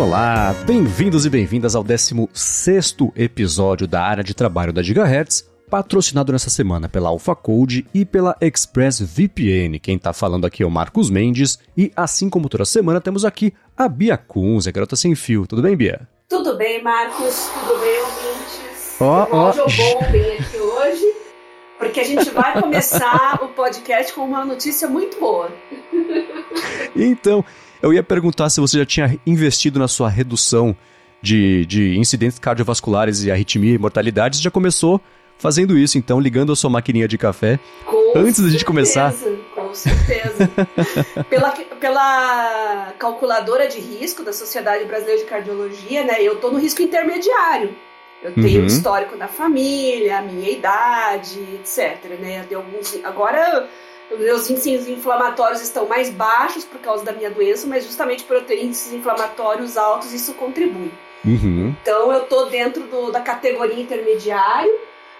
[0.00, 6.48] Olá, bem-vindos e bem-vindas ao 16 episódio da área de trabalho da Gigahertz, patrocinado nessa
[6.48, 9.78] semana pela AlphaCode e pela ExpressVPN.
[9.78, 13.52] Quem tá falando aqui é o Marcos Mendes e, assim como toda semana, temos aqui
[13.76, 15.46] a Bia Kunz, a garota sem fio.
[15.46, 16.08] Tudo bem, Bia?
[16.30, 17.50] Tudo bem, Marcos?
[17.52, 18.96] Tudo bem, ouvintes?
[19.02, 19.52] Ó, ó.
[19.52, 21.14] bom bem aqui hoje,
[21.78, 25.52] porque a gente vai começar o podcast com uma notícia muito boa.
[26.96, 27.44] Então,
[27.82, 30.76] eu ia perguntar se você já tinha investido na sua redução
[31.22, 34.36] de, de incidentes cardiovasculares e arritmia e mortalidade.
[34.36, 35.00] Você já começou
[35.38, 37.58] fazendo isso, então, ligando a sua maquininha de café.
[37.86, 39.14] Com Antes da gente começar.
[39.54, 40.50] Com certeza.
[41.30, 46.16] pela, pela calculadora de risco da Sociedade Brasileira de Cardiologia, né?
[46.22, 47.74] Eu tô no risco intermediário.
[48.22, 48.64] Eu tenho Uhum.
[48.64, 52.04] um histórico na família, a minha idade, etc.
[52.20, 52.40] Né?
[52.40, 53.66] Eu tenho alguns, agora,
[54.10, 58.36] os meus índices inflamatórios estão mais baixos por causa da minha doença, mas justamente por
[58.36, 60.90] eu ter índices inflamatórios altos, isso contribui.
[61.24, 61.74] Uhum.
[61.82, 64.72] Então eu tô dentro do- da categoria intermediário,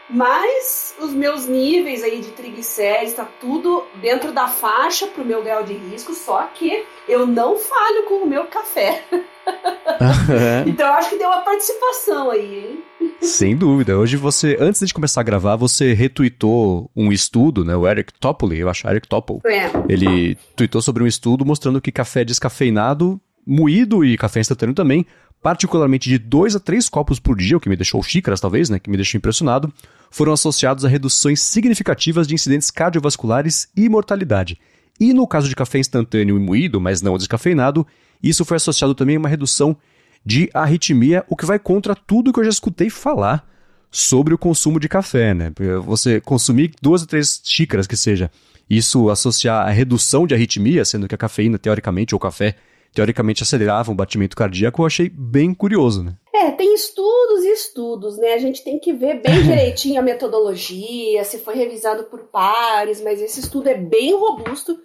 [0.09, 5.63] mas os meus níveis aí de triglicérides está tudo dentro da faixa pro meu grau
[5.63, 9.05] de risco, só que eu não falho com o meu café.
[10.67, 12.85] Então eu acho que deu uma participação aí, hein?
[13.21, 13.99] Sem dúvida.
[13.99, 17.77] Hoje você, antes de começar a gravar, você retweetou um estudo, né?
[17.77, 19.41] O Eric Toppoli, eu acho, Eric Topol.
[19.47, 19.71] É.
[19.89, 25.07] Ele tweetou sobre um estudo mostrando que café descafeinado, moído e café instantâneo também,
[25.43, 28.79] particularmente de 2 a 3 copos por dia, o que me deixou xícaras talvez, né,
[28.79, 29.73] que me deixou impressionado,
[30.11, 34.59] foram associados a reduções significativas de incidentes cardiovasculares e mortalidade.
[34.99, 37.87] E no caso de café instantâneo e moído, mas não descafeinado,
[38.23, 39.77] isso foi associado também a uma redução
[40.25, 43.49] de arritmia, o que vai contra tudo que eu já escutei falar
[43.91, 45.53] sobre o consumo de café, né?
[45.85, 48.31] Você consumir duas ou três xícaras que seja,
[48.69, 52.55] isso associar a redução de arritmia, sendo que a cafeína, teoricamente, ou o café,
[52.93, 56.15] teoricamente aceleravam o batimento cardíaco, eu achei bem curioso, né?
[56.33, 58.35] É, tem estudos e estudos, né?
[58.35, 63.21] A gente tem que ver bem direitinho a metodologia, se foi revisado por pares, mas
[63.21, 64.79] esse estudo é bem robusto.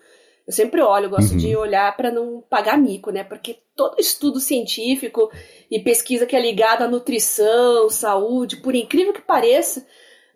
[0.47, 1.37] Eu sempre olho, eu gosto Uhum.
[1.37, 3.23] de olhar para não pagar mico, né?
[3.23, 5.31] Porque todo estudo científico
[5.71, 9.85] e pesquisa que é ligada à nutrição, saúde, por incrível que pareça,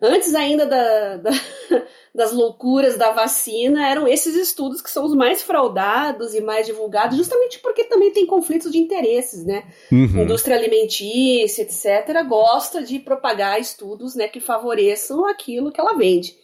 [0.02, 1.30] antes ainda da- da-
[2.12, 7.16] das loucuras da vacina, eram esses estudos que são os mais fraudados e mais divulgados,
[7.16, 9.62] justamente porque também tem conflitos de interesses, né?
[9.92, 10.22] Uhum.
[10.22, 16.34] indústria alimentícia, etc., gosta de propagar estudos né, que favoreçam aquilo que ela vende.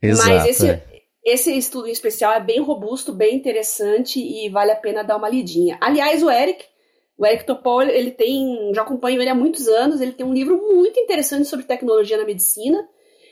[0.00, 0.28] Exato.
[0.28, 0.97] Mas esse, é.
[1.28, 5.28] Esse estudo em especial é bem robusto, bem interessante e vale a pena dar uma
[5.28, 5.78] lidinha.
[5.80, 6.64] Aliás, o Eric,
[7.16, 10.56] o Eric Topol, ele tem, já acompanho ele há muitos anos, ele tem um livro
[10.56, 12.78] muito interessante sobre tecnologia na medicina.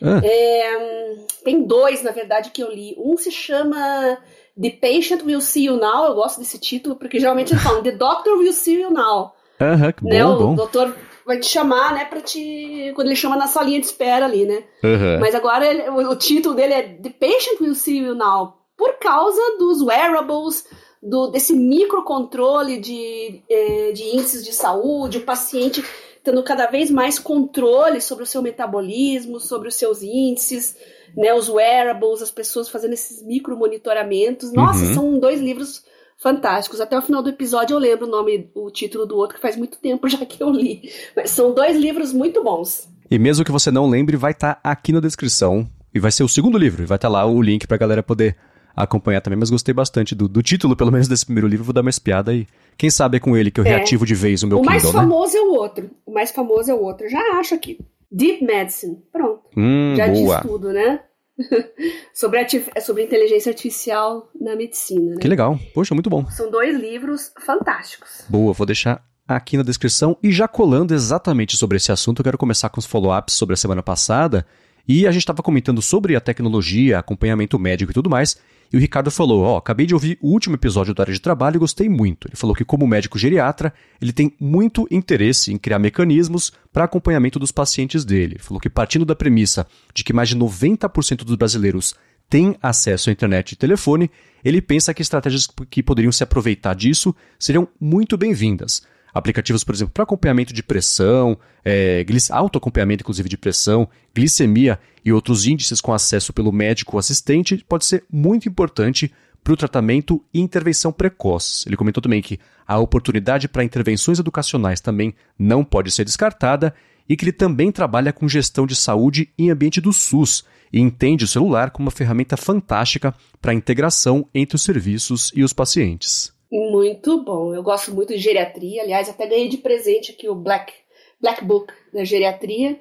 [0.03, 0.21] Ah.
[0.23, 2.95] É, tem dois, na verdade, que eu li.
[2.99, 4.19] Um se chama
[4.61, 7.93] The Patient Will See You Now, eu gosto desse título, porque geralmente ele fala The
[7.93, 10.25] Doctor Will See You Now Aham, que bom, né?
[10.25, 10.55] O bom.
[10.55, 10.95] doutor
[11.26, 14.64] vai te chamar, né, para te quando ele chama na salinha de espera ali, né?
[14.84, 15.19] Aham.
[15.20, 18.94] Mas agora ele- o, o título dele é The Patient Will See You Now, por
[18.98, 20.65] causa dos wearables,
[21.03, 25.84] do desse microcontrole de, eh, de índices de saúde, o paciente
[26.22, 30.76] tendo cada vez mais controle sobre o seu metabolismo, sobre os seus índices,
[31.16, 34.53] né, os wearables, as pessoas fazendo esses micro monitoramentos.
[34.53, 34.94] Nossa, Uhum.
[34.94, 35.84] são dois livros
[36.16, 36.81] fantásticos.
[36.81, 39.56] Até o final do episódio eu lembro o nome, o título do outro, que faz
[39.56, 40.91] muito tempo já que eu li.
[41.15, 42.88] Mas são dois livros muito bons.
[43.10, 45.69] E mesmo que você não lembre, vai estar aqui na descrição.
[45.94, 46.82] E vai ser o segundo livro.
[46.82, 48.37] E vai estar lá o link pra galera poder
[48.75, 49.38] acompanhar também.
[49.38, 51.65] Mas gostei bastante do, do título, pelo menos, desse primeiro livro.
[51.65, 52.47] Vou dar uma espiada e
[52.77, 53.69] quem sabe é com ele que eu É.
[53.69, 55.09] reativo de vez o meu o mais Kindle, né?
[55.09, 55.91] famoso é o outro.
[56.04, 57.09] O mais famoso é o outro.
[57.09, 57.78] Já acho aqui.
[58.12, 58.98] Deep Medicine.
[59.12, 59.41] Pronto.
[59.56, 60.37] Hum, Já boa.
[60.41, 61.00] diz tudo, né?
[62.12, 65.14] sobre, artif- sobre inteligência artificial na medicina.
[65.14, 65.20] Né?
[65.20, 65.58] Que legal.
[65.74, 66.28] Poxa, muito bom.
[66.30, 68.24] São dois livros fantásticos.
[68.28, 70.16] Boa, vou deixar aqui na descrição.
[70.22, 73.56] E já colando exatamente sobre esse assunto, eu quero começar com os follow-ups sobre a
[73.56, 74.47] semana passada.
[74.88, 78.36] E a gente estava comentando sobre a tecnologia, acompanhamento médico e tudo mais.
[78.72, 81.57] E o Ricardo falou: Ó, acabei de ouvir o último episódio da área de trabalho
[81.57, 82.28] e gostei muito.
[82.28, 87.39] Ele falou que, como médico geriatra, ele tem muito interesse em criar mecanismos para acompanhamento
[87.39, 88.34] dos pacientes dele.
[88.34, 91.95] Ele falou que, partindo da premissa de que mais de 90% dos brasileiros
[92.28, 94.10] têm acesso à internet e telefone,
[94.45, 98.83] ele pensa que estratégias que poderiam se aproveitar disso seriam muito bem-vindas.
[99.16, 105.47] Aplicativos, por exemplo, para acompanhamento de pressão, é, autoacompanhamento, inclusive, de pressão, glicemia e outros
[105.47, 109.10] índices com acesso pelo médico assistente, pode ser muito importante
[109.42, 111.66] para o tratamento e intervenção precoce.
[111.66, 116.74] Ele comentou também que a oportunidade para intervenções educacionais também não pode ser descartada
[117.09, 121.24] e que ele também trabalha com gestão de saúde em ambiente do SUS e entende
[121.24, 126.35] o celular como uma ferramenta fantástica para a integração entre os serviços e os pacientes.
[126.51, 127.54] Muito bom.
[127.54, 128.83] Eu gosto muito de geriatria.
[128.83, 130.72] Aliás, até ganhei de presente aqui o Black,
[131.21, 132.81] Black Book da geriatria.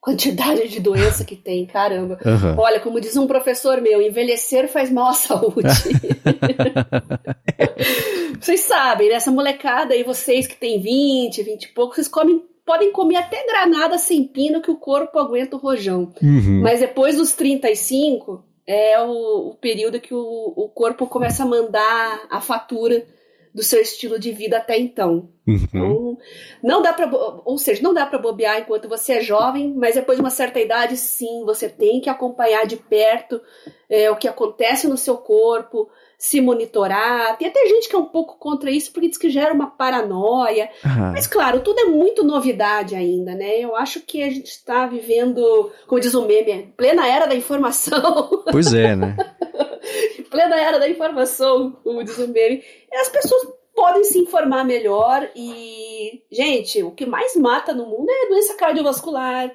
[0.00, 2.18] Quantidade de doença que tem, caramba.
[2.24, 2.58] Uhum.
[2.58, 5.62] Olha, como diz um professor meu, envelhecer faz mal à saúde.
[8.38, 9.14] vocês sabem, né?
[9.14, 13.46] Essa molecada aí, vocês que têm 20, 20 e pouco, vocês comem podem comer até
[13.46, 16.12] granada sem pino que o corpo aguenta o rojão.
[16.22, 16.60] Uhum.
[16.62, 22.26] Mas depois dos 35 é o, o período que o, o corpo começa a mandar
[22.30, 23.06] a fatura
[23.54, 25.28] do seu estilo de vida até então.
[25.46, 25.54] Uhum.
[25.62, 26.18] Então,
[26.60, 27.08] não dá para,
[27.44, 30.58] ou seja, não dá para bobear enquanto você é jovem, mas depois de uma certa
[30.58, 33.40] idade, sim, você tem que acompanhar de perto
[33.88, 35.88] é, o que acontece no seu corpo,
[36.24, 37.36] se monitorar.
[37.36, 40.70] Tem até gente que é um pouco contra isso porque diz que gera uma paranoia.
[40.82, 41.12] Uhum.
[41.12, 43.58] Mas, claro, tudo é muito novidade ainda, né?
[43.58, 48.42] Eu acho que a gente está vivendo, como diz o meme, plena era da informação.
[48.50, 49.16] Pois é, né?
[50.30, 52.62] plena era da informação, como diz o meme.
[52.94, 58.28] As pessoas podem se informar melhor e, gente, o que mais mata no mundo é
[58.28, 59.52] doença cardiovascular.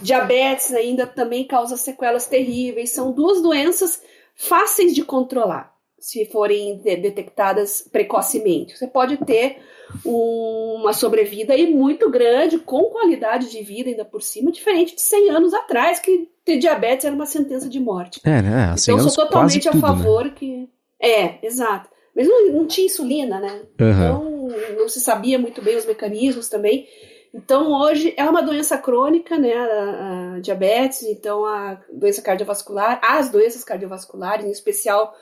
[0.00, 2.90] Diabetes ainda também causa sequelas terríveis.
[2.90, 4.02] São duas doenças
[4.36, 5.71] fáceis de controlar
[6.02, 8.76] se forem detectadas precocemente.
[8.76, 9.58] Você pode ter
[10.04, 15.30] uma sobrevida aí muito grande, com qualidade de vida ainda por cima, diferente de 100
[15.30, 18.20] anos atrás, que ter diabetes era uma sentença de morte.
[18.24, 18.74] É, né?
[18.76, 19.88] Então eu sou totalmente a tudo, né?
[19.88, 20.32] favor né?
[20.34, 20.68] que.
[21.00, 21.88] É, exato.
[22.16, 23.62] Mas não, não tinha insulina, né?
[23.80, 23.90] Uhum.
[23.90, 26.88] Então não se sabia muito bem os mecanismos também.
[27.32, 29.54] Então, hoje é uma doença crônica, né?
[29.54, 35.14] A, a, diabetes, então a doença cardiovascular, as doenças cardiovasculares, em especial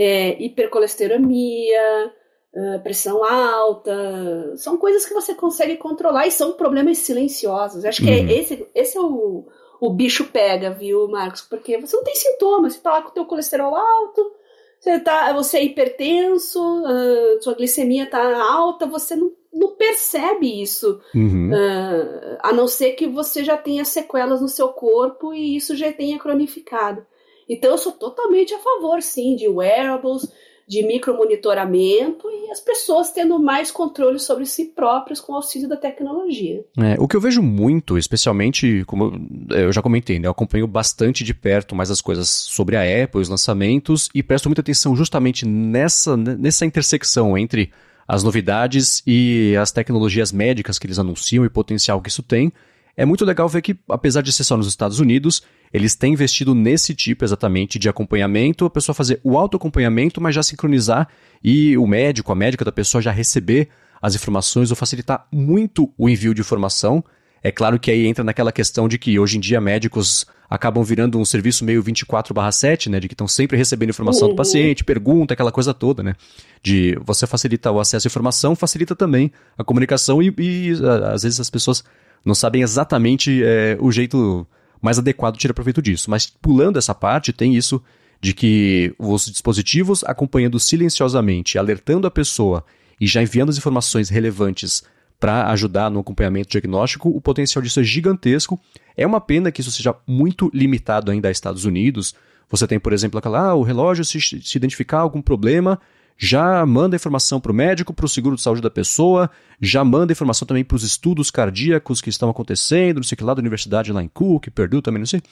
[0.00, 2.10] é, hipercolesterolemia,
[2.54, 7.84] é, pressão alta, são coisas que você consegue controlar e são problemas silenciosos.
[7.84, 8.30] Acho que é uhum.
[8.30, 9.46] esse, esse é o,
[9.78, 11.42] o bicho pega, viu, Marcos?
[11.42, 14.32] Porque você não tem sintomas, você tá lá com o teu colesterol alto,
[14.80, 20.98] você, tá, você é hipertenso, uh, sua glicemia tá alta, você não, não percebe isso.
[21.14, 21.50] Uhum.
[21.50, 25.92] Uh, a não ser que você já tenha sequelas no seu corpo e isso já
[25.92, 27.04] tenha cronificado.
[27.50, 30.28] Então eu sou totalmente a favor, sim, de wearables,
[30.68, 35.76] de micromonitoramento e as pessoas tendo mais controle sobre si próprias com o auxílio da
[35.76, 36.64] tecnologia.
[36.78, 41.24] É, o que eu vejo muito, especialmente, como eu já comentei, né, eu acompanho bastante
[41.24, 45.44] de perto mais as coisas sobre a Apple, os lançamentos, e presto muita atenção justamente
[45.44, 47.72] nessa, nessa intersecção entre
[48.06, 52.52] as novidades e as tecnologias médicas que eles anunciam e potencial que isso tem.
[52.96, 55.42] É muito legal ver que, apesar de ser só nos Estados Unidos,
[55.72, 60.42] eles têm investido nesse tipo exatamente de acompanhamento, a pessoa fazer o autoacompanhamento, mas já
[60.42, 61.08] sincronizar
[61.42, 63.68] e o médico, a médica da pessoa já receber
[64.02, 67.04] as informações ou facilitar muito o envio de informação.
[67.42, 71.18] É claro que aí entra naquela questão de que hoje em dia médicos acabam virando
[71.18, 74.34] um serviço meio 24/7, né, de que estão sempre recebendo informação uhum.
[74.34, 76.14] do paciente, pergunta, aquela coisa toda, né?
[76.62, 80.72] De você facilitar o acesso à informação, facilita também a comunicação e, e
[81.12, 81.84] às vezes as pessoas
[82.24, 84.46] não sabem exatamente é, o jeito
[84.80, 86.10] mais adequado tirar proveito disso.
[86.10, 87.82] Mas pulando essa parte, tem isso
[88.20, 92.64] de que os dispositivos acompanhando silenciosamente, alertando a pessoa
[93.00, 94.82] e já enviando as informações relevantes
[95.18, 98.58] para ajudar no acompanhamento diagnóstico, o potencial disso é gigantesco.
[98.96, 102.14] É uma pena que isso seja muito limitado ainda a Estados Unidos.
[102.48, 105.78] Você tem, por exemplo, aquela, ah, o relógio se, se identificar algum problema,
[106.22, 110.12] já manda informação para o médico, para o seguro de saúde da pessoa, já manda
[110.12, 113.90] informação também para os estudos cardíacos que estão acontecendo, não sei que lá da universidade
[113.90, 115.22] lá em Cook, Purdue também, não sei.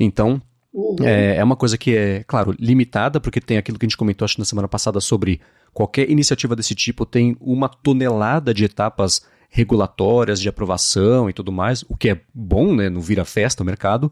[0.00, 0.40] Então,
[0.72, 0.96] uhum.
[1.02, 4.24] é, é, uma coisa que é, claro, limitada, porque tem aquilo que a gente comentou
[4.24, 5.38] acho na semana passada sobre
[5.74, 11.84] qualquer iniciativa desse tipo tem uma tonelada de etapas regulatórias, de aprovação e tudo mais,
[11.90, 14.10] o que é bom, né, não vira festa o mercado,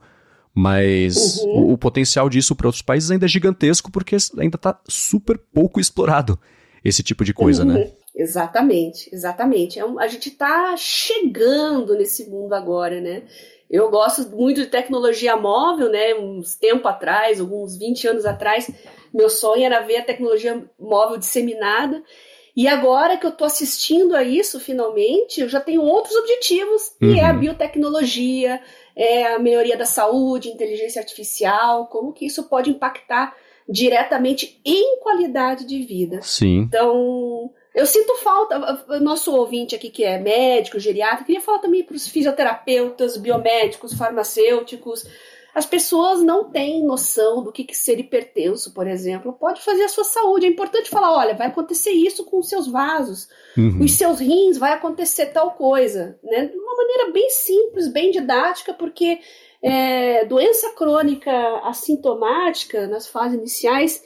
[0.55, 1.51] mas uhum.
[1.51, 5.81] o, o, potencial disso para outros países ainda é gigantesco porque ainda está super pouco
[5.81, 6.39] explorado
[6.85, 7.75] esse tipo de coisa, né?
[7.75, 7.81] uhum.
[7.81, 7.93] né?
[8.15, 9.79] Exatamente, exatamente.
[9.79, 13.23] É um, a gente está chegando nesse mundo agora, né?
[13.71, 16.15] Eu gosto muito de tecnologia móvel, né?
[16.15, 18.69] Uns tempo atrás, alguns 20 anos atrás,
[19.15, 22.03] meu sonho era ver a tecnologia móvel disseminada.
[22.57, 27.07] E agora que eu estou assistindo a isso, finalmente, eu já tenho outros objetivos, que
[27.07, 27.17] uhum.
[27.17, 27.39] é a uhum.
[27.39, 28.61] biotecnologia,
[29.01, 33.35] é a melhoria da saúde, inteligência artificial, como que isso pode impactar
[33.67, 36.21] diretamente em qualidade de vida.
[36.21, 36.59] Sim.
[36.59, 38.59] Então, eu sinto falta,
[39.01, 45.07] nosso ouvinte aqui que é médico, geriatra, queria falar também para os fisioterapeutas, biomédicos, farmacêuticos,
[45.55, 49.89] as pessoas não têm noção do que, que ser hipertenso, por exemplo, pode fazer a
[49.89, 50.47] sua saúde.
[50.47, 53.83] É importante falar: olha, vai acontecer isso com os seus vasos, uhum.
[53.83, 56.19] os seus rins, vai acontecer tal coisa.
[56.23, 56.53] Né?
[56.91, 59.21] Maneira bem simples, bem didática, porque
[59.63, 61.31] é, doença crônica
[61.65, 64.03] assintomática, nas fases iniciais,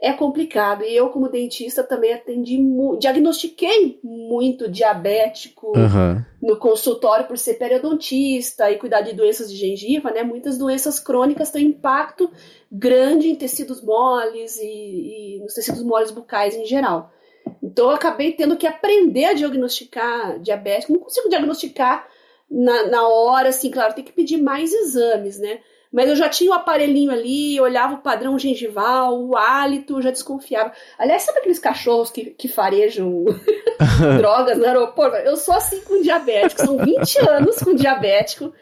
[0.00, 0.84] é complicado.
[0.84, 2.58] E eu, como dentista, também atendi,
[3.00, 6.24] diagnostiquei muito diabético uhum.
[6.40, 10.22] no consultório por ser periodontista e cuidar de doenças de gengiva, né?
[10.22, 12.30] Muitas doenças crônicas têm impacto
[12.70, 17.10] grande em tecidos moles e, e nos tecidos moles bucais em geral.
[17.62, 20.88] Então eu acabei tendo que aprender a diagnosticar diabetes.
[20.88, 22.06] Não consigo diagnosticar
[22.50, 25.60] na, na hora, assim, claro, tem que pedir mais exames, né?
[25.90, 30.10] Mas eu já tinha o aparelhinho ali, olhava o padrão gengival, o hálito, eu já
[30.10, 30.72] desconfiava.
[30.98, 33.24] Aliás, sabe aqueles cachorros que, que farejam
[34.18, 35.16] drogas no aeroporto?
[35.16, 38.52] Eu sou assim com diabético, são 20 anos com diabético.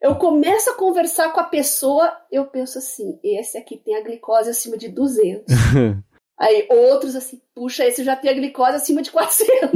[0.00, 4.50] Eu começo a conversar com a pessoa, eu penso assim, esse aqui tem a glicose
[4.50, 5.44] acima de 200.
[6.38, 9.70] Aí outros assim, puxa, esse já tem a glicose acima de 400.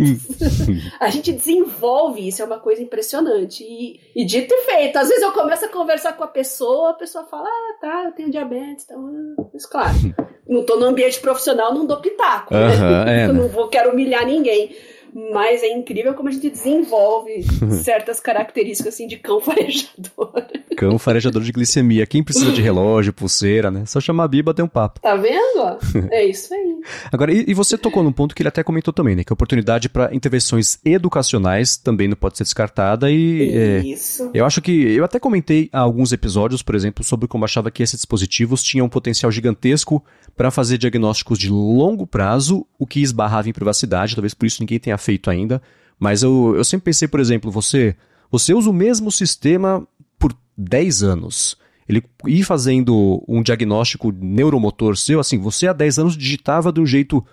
[0.98, 3.62] a gente desenvolve isso, é uma coisa impressionante.
[3.62, 6.94] E, e, dito e feito, às vezes eu começo a conversar com a pessoa, a
[6.94, 9.94] pessoa fala, ah, tá, eu tenho diabetes, então, ah, mas claro,
[10.48, 13.24] não tô no ambiente profissional, não dou pitaco, né?
[13.24, 14.74] É, eu não vou, quero humilhar ninguém.
[15.32, 17.42] Mas é incrível como a gente desenvolve
[17.82, 20.46] certas características assim de cão farejador.
[20.76, 22.06] Cão farejador de glicemia.
[22.06, 23.86] Quem precisa de relógio, pulseira, né?
[23.86, 25.00] Só chamar a Biba tem um papo.
[25.00, 26.10] Tá vendo?
[26.10, 26.76] É isso aí.
[27.10, 29.24] Agora, e, e, você tocou num ponto que ele até comentou também, né?
[29.24, 33.56] Que a oportunidade para intervenções educacionais também não pode ser descartada e...
[33.56, 34.30] É, isso.
[34.34, 34.70] É, eu acho que...
[34.94, 38.84] Eu até comentei há alguns episódios, por exemplo, sobre como achava que esses dispositivos tinham
[38.84, 40.04] um potencial gigantesco
[40.36, 44.78] para fazer diagnósticos de longo prazo, o que esbarrava em privacidade, talvez por isso ninguém
[44.78, 45.62] tenha feito ainda.
[45.98, 47.96] Mas eu, eu sempre pensei, por exemplo, você,
[48.30, 49.86] você usa o mesmo sistema
[50.18, 51.56] por 10 anos.
[51.88, 56.86] Ele ir fazendo um diagnóstico neuromotor seu, assim, você há 10 anos digitava de um
[56.86, 57.24] jeito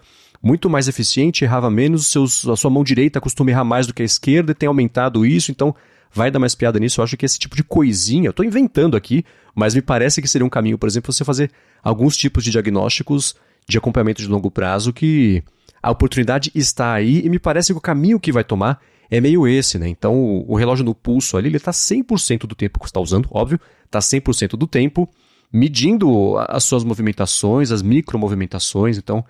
[0.42, 4.02] muito mais eficiente, errava menos, seus, a sua mão direita costuma errar mais do que
[4.02, 5.74] a esquerda e tem aumentado isso, então
[6.12, 7.00] vai dar mais piada nisso.
[7.00, 9.26] Eu acho que esse tipo de coisinha, eu estou inventando aqui,
[9.56, 11.50] mas me parece que seria um caminho, por exemplo, você fazer
[11.82, 13.36] alguns tipos de diagnósticos
[13.68, 15.44] de acompanhamento de longo prazo que
[15.82, 18.80] a oportunidade está aí e me parece que o caminho que vai tomar
[19.12, 19.88] é meio esse, né?
[19.88, 23.28] Então, o, relógio no pulso ali, ele está 100% do tempo que você está usando,
[23.30, 25.08] óbvio, está 100% do tempo,
[25.52, 28.98] medindo as suas movimentações, as micromovimentações.
[28.98, 29.24] Então,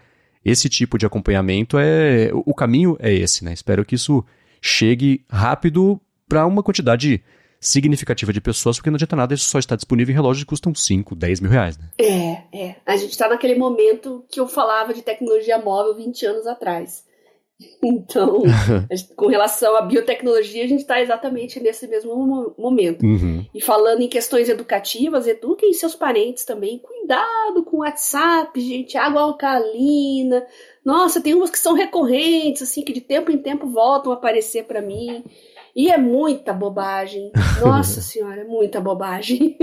[0.45, 2.29] esse tipo de acompanhamento é.
[2.33, 3.51] O caminho é esse, né?
[3.51, 4.23] Espero que isso
[4.61, 5.99] chegue rápido
[6.29, 7.21] para uma quantidade
[7.63, 10.75] significativa de pessoas, porque não adianta nada isso só está disponível em relógios que custam
[10.75, 11.77] 5, 10 mil reais.
[11.77, 11.89] Né?
[11.97, 12.75] É, é.
[12.85, 17.03] A gente está naquele momento que eu falava de tecnologia móvel 20 anos atrás.
[17.83, 18.41] Então,
[18.91, 23.05] gente, com relação à biotecnologia, a gente está exatamente nesse mesmo momento.
[23.05, 23.45] Uhum.
[23.53, 26.79] E falando em questões educativas, eduquem seus parentes também.
[26.79, 30.45] Cuidado com o WhatsApp, gente, água alcalina.
[30.83, 34.65] Nossa, tem umas que são recorrentes, assim, que de tempo em tempo voltam a aparecer
[34.65, 35.23] para mim.
[35.75, 37.31] E é muita bobagem.
[37.61, 39.57] Nossa senhora, é muita bobagem.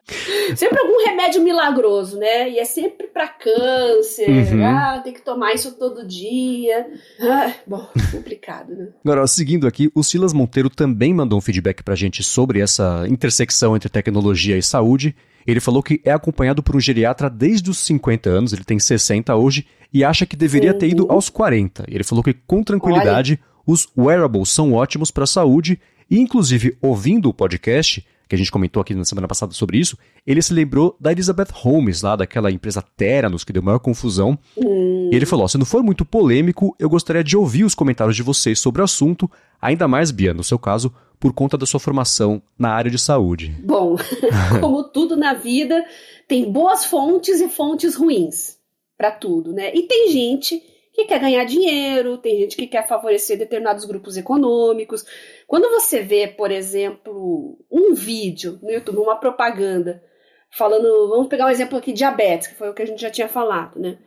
[0.54, 2.50] sempre algum remédio milagroso, né?
[2.50, 4.28] E é sempre para câncer.
[4.28, 4.64] Uhum.
[4.64, 6.86] Ah, tem que tomar isso todo dia.
[7.20, 8.88] Ah, bom, complicado, né?
[9.02, 13.74] Agora, seguindo aqui, o Silas Monteiro também mandou um feedback pra gente sobre essa intersecção
[13.74, 15.16] entre tecnologia e saúde.
[15.46, 19.34] Ele falou que é acompanhado por um geriatra desde os 50 anos, ele tem 60
[19.36, 20.78] hoje, e acha que deveria uhum.
[20.78, 21.84] ter ido aos 40.
[21.88, 25.80] Ele falou que, com tranquilidade, Olha os wearables são ótimos para a saúde
[26.10, 29.96] e, inclusive, ouvindo o podcast, que a gente comentou aqui na semana passada sobre isso,
[30.26, 34.38] ele se lembrou da Elizabeth Holmes, lá daquela empresa Theranos, que deu maior confusão.
[34.56, 35.10] Hum.
[35.12, 38.22] E ele falou: se não for muito polêmico, eu gostaria de ouvir os comentários de
[38.22, 39.30] vocês sobre o assunto,
[39.60, 43.56] ainda mais, Bia, no seu caso, por conta da sua formação na área de saúde.
[43.64, 43.96] Bom,
[44.60, 45.84] como tudo na vida,
[46.28, 48.56] tem boas fontes e fontes ruins
[48.98, 49.72] para tudo, né?
[49.74, 50.60] E tem gente
[50.96, 55.04] que quer ganhar dinheiro, tem gente que quer favorecer determinados grupos econômicos.
[55.46, 60.02] Quando você vê, por exemplo, um vídeo no YouTube, uma propaganda,
[60.50, 63.28] falando, vamos pegar um exemplo aqui, diabetes, que foi o que a gente já tinha
[63.28, 63.98] falado, né?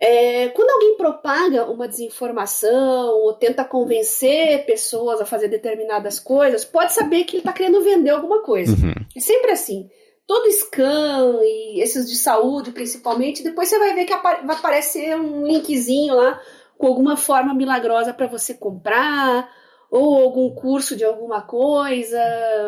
[0.00, 6.92] É, quando alguém propaga uma desinformação ou tenta convencer pessoas a fazer determinadas coisas, pode
[6.92, 8.72] saber que ele está querendo vender alguma coisa.
[8.72, 8.94] Uhum.
[9.16, 9.90] É sempre assim
[10.28, 15.46] todo scan e esses de saúde principalmente, depois você vai ver que vai aparecer um
[15.46, 16.38] linkzinho lá
[16.76, 19.50] com alguma forma milagrosa para você comprar
[19.90, 22.20] ou algum curso de alguma coisa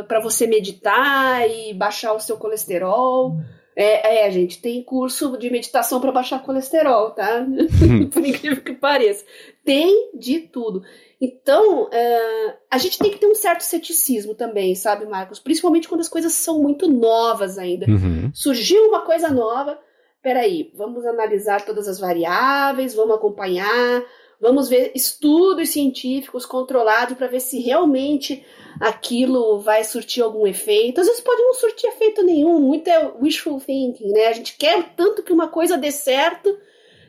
[0.09, 3.37] para você meditar e baixar o seu colesterol.
[3.77, 7.47] É, é, gente, tem curso de meditação para baixar colesterol, tá?
[8.11, 9.25] Por incrível que pareça.
[9.63, 10.83] Tem de tudo.
[11.21, 15.39] Então, uh, a gente tem que ter um certo ceticismo também, sabe, Marcos?
[15.39, 17.87] Principalmente quando as coisas são muito novas ainda.
[17.87, 18.31] Uhum.
[18.33, 19.79] Surgiu uma coisa nova,
[20.23, 24.03] peraí, vamos analisar todas as variáveis, vamos acompanhar,
[24.41, 28.43] vamos ver estudos científicos controlados para ver se realmente
[28.81, 31.03] aquilo vai surtir algum efeito.
[31.03, 34.29] Às vezes pode não surtir efeito nenhum, muito é wishful thinking, né?
[34.29, 36.57] A gente quer tanto que uma coisa dê certo,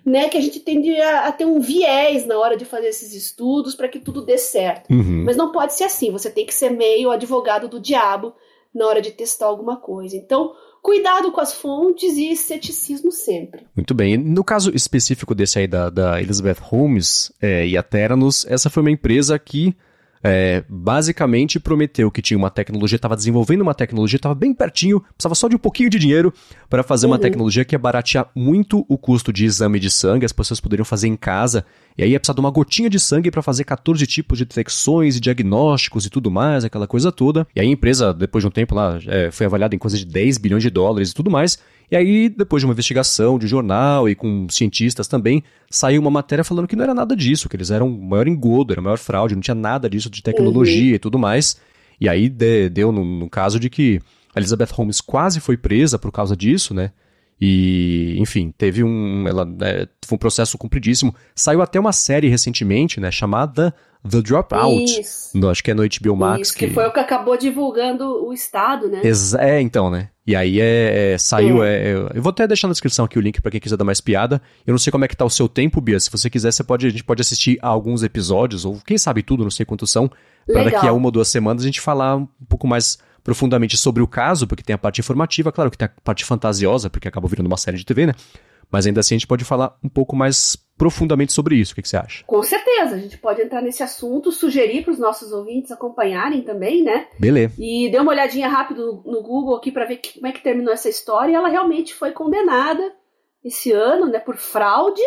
[0.06, 3.14] né, que a gente tende a, a ter um viés na hora de fazer esses
[3.14, 4.92] estudos para que tudo dê certo.
[4.92, 5.24] Uhum.
[5.26, 8.34] Mas não pode ser assim, você tem que ser meio advogado do diabo
[8.74, 10.16] na hora de testar alguma coisa.
[10.16, 13.68] Então, cuidado com as fontes e ceticismo sempre.
[13.76, 14.18] Muito bem.
[14.18, 18.82] No caso específico desse aí da, da Elizabeth Holmes é, e a Theranos, essa foi
[18.82, 19.76] uma empresa que
[20.24, 25.36] é, basicamente prometeu que tinha uma tecnologia, estava desenvolvendo uma tecnologia, estava bem pertinho, precisava
[25.36, 26.34] só de um pouquinho de dinheiro
[26.70, 27.22] para fazer uma Uhum.
[27.22, 31.08] tecnologia que ia baratear muito o custo de exame de sangue, as pessoas poderiam fazer
[31.08, 31.66] em casa,
[31.98, 35.18] e aí ia precisar de uma gotinha de sangue para fazer 14 tipos de detecções
[35.18, 37.46] e diagnósticos e tudo mais, aquela coisa toda.
[37.56, 40.06] E aí a empresa, depois de um tempo lá, é, foi avaliada em coisa de
[40.06, 41.60] 10 bilhões de dólares e tudo mais.
[41.92, 46.42] E aí, depois de uma investigação de jornal e com cientistas também, saiu uma matéria
[46.44, 48.98] falando que não era nada disso, que eles eram o maior engodo, era o maior
[48.98, 51.58] fraude, não tinha nada disso de tecnologia e tudo mais.
[52.00, 54.00] E aí de- deu no, no caso de que
[54.34, 56.92] a Elizabeth Holmes quase foi presa por causa disso, né?
[57.44, 59.28] E, enfim, teve um.
[59.28, 61.14] Ela, né, foi um processo compridíssimo.
[61.36, 63.10] Saiu até uma série recentemente, né?
[63.12, 63.74] Chamada
[64.10, 65.00] The Dropout.
[65.00, 65.38] Isso.
[65.38, 66.50] No, acho que é no HBO Max.
[66.50, 69.02] Isso, que foi o que acabou divulgando o Estado, né?
[69.04, 70.10] Exa- é, então, né?
[70.26, 71.64] E aí é, é, saiu.
[71.64, 71.90] É.
[71.92, 74.00] é- eu vou até deixar na descrição aqui o link pra quem quiser dar mais
[74.02, 74.42] piada.
[74.66, 76.00] Eu não sei como é que tá o seu tempo, Bia.
[76.00, 79.24] Se você quiser, você pode, a gente pode assistir a alguns episódios, ou quem sabe
[79.24, 80.08] tudo, não sei quantos são,
[80.46, 80.72] pra Legal.
[80.74, 84.08] daqui a uma ou duas semanas a gente falar um pouco mais profundamente sobre o
[84.08, 87.48] caso, porque tem a parte informativa, claro que tem a parte fantasiosa, porque acabou virando
[87.48, 88.14] uma série de TV, né?
[88.72, 91.74] Mas ainda assim a gente pode falar um pouco mais profundamente sobre isso.
[91.74, 92.24] O que, que você acha?
[92.26, 96.82] Com certeza, a gente pode entrar nesse assunto, sugerir para os nossos ouvintes acompanharem também,
[96.84, 97.08] né?
[97.20, 97.54] Beleza.
[97.60, 100.42] E dei uma olhadinha rápido no, no Google aqui para ver que- como é que
[100.42, 101.32] terminou essa história.
[101.32, 102.82] E ela realmente foi condenada
[103.46, 105.04] esse ano, né, por fraude,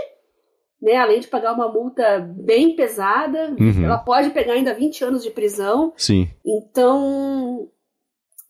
[0.81, 0.95] né?
[0.97, 3.85] Além de pagar uma multa bem pesada, Uhum.
[3.85, 5.93] ela pode pegar ainda 20 anos de prisão.
[5.97, 6.28] Sim.
[6.47, 7.69] Então,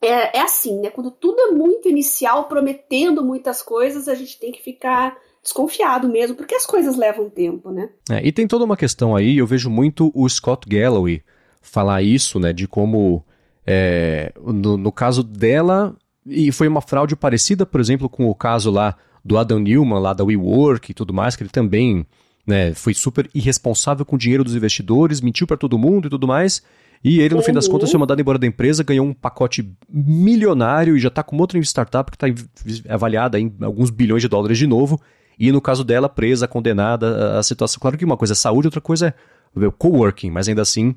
[0.03, 0.91] é, é assim, né?
[0.91, 6.35] Quando tudo é muito inicial, prometendo muitas coisas, a gente tem que ficar desconfiado mesmo,
[6.35, 7.91] porque as coisas levam tempo, né?
[8.11, 11.23] É, e tem toda uma questão aí, eu vejo muito o Scott Galloway
[11.61, 13.23] falar isso, né, de como,
[13.67, 15.95] é, no, no caso dela,
[16.27, 20.13] e foi uma fraude parecida, por exemplo, com o caso lá do Adam Newman, lá
[20.15, 22.07] da WeWork e tudo mais, que ele também
[22.47, 26.27] né, foi super irresponsável com o dinheiro dos investidores, mentiu para todo mundo e tudo
[26.27, 26.63] mais,
[27.03, 27.73] e ele, no fim das Uhum.
[27.73, 31.59] contas, foi mandado embora da empresa, ganhou um pacote milionário e já está com outra
[31.59, 34.99] startup que está avaliada em alguns bilhões de dólares de novo,
[35.39, 37.81] e no caso dela, presa, condenada, a- situação.
[37.81, 39.15] Claro que uma coisa é saúde, outra coisa
[39.57, 40.95] é o coworking, mas ainda assim,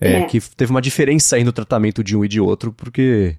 [0.00, 0.24] é, É.
[0.24, 3.36] que teve uma diferença aí no tratamento de um e de outro, porque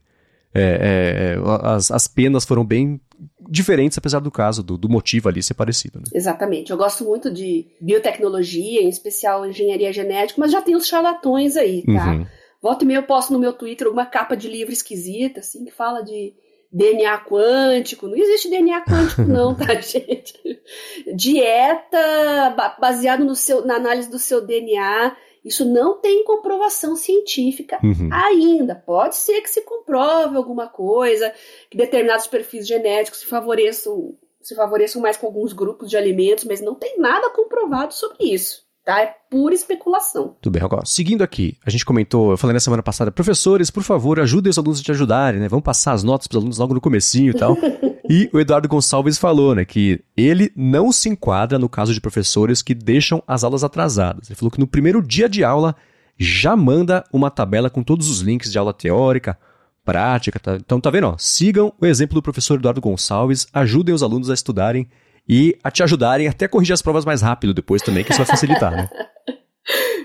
[0.53, 2.99] é, é, as, as penas foram bem
[3.49, 5.99] diferentes, apesar do caso, do, do motivo ali ser parecido.
[5.99, 6.05] Né?
[6.13, 6.71] Exatamente.
[6.71, 11.83] Eu gosto muito de biotecnologia, em especial engenharia genética, mas já tem os charlatões aí,
[11.83, 12.11] tá?
[12.13, 12.25] Uhum.
[12.61, 15.71] Volta e meia eu posto no meu Twitter uma capa de livro esquisita, assim, que
[15.71, 16.33] fala de
[16.71, 18.07] DNA quântico.
[18.07, 20.33] Não existe DNA quântico, não, tá, gente?
[21.13, 25.15] Dieta ba- baseado no seu, na análise do seu DNA.
[25.43, 28.09] Isso não tem comprovação científica Uhum.
[28.11, 28.75] ainda.
[28.75, 31.33] Pode ser que se comprove alguma coisa,
[31.69, 36.61] que determinados perfis genéticos se favoreçam, se favoreçam mais com alguns grupos de alimentos, mas
[36.61, 38.63] não tem nada comprovado sobre isso.
[38.83, 38.99] Tá?
[39.01, 40.35] É pura especulação.
[40.41, 43.83] Tudo bem, agora, seguindo aqui, a gente comentou, eu falei na semana passada, professores, por
[43.83, 45.47] favor, ajudem os alunos a te ajudarem, né?
[45.47, 47.55] Vamos passar as notas para os alunos logo no comecinho e tal.
[48.09, 52.63] e o Eduardo Gonçalves falou, né, que ele não se enquadra no caso de professores
[52.63, 54.29] que deixam as aulas atrasadas.
[54.29, 55.75] Ele falou que no primeiro dia de aula
[56.17, 59.37] já manda uma tabela com todos os links de aula teórica,
[59.85, 60.55] prática, tá?
[60.55, 64.33] Então tá vendo, ó, sigam o exemplo do professor Eduardo Gonçalves, ajudem os alunos a
[64.33, 64.87] estudarem
[65.27, 68.19] e a te ajudarem até a corrigir as provas mais rápido depois também, que isso
[68.19, 68.89] vai facilitar, né?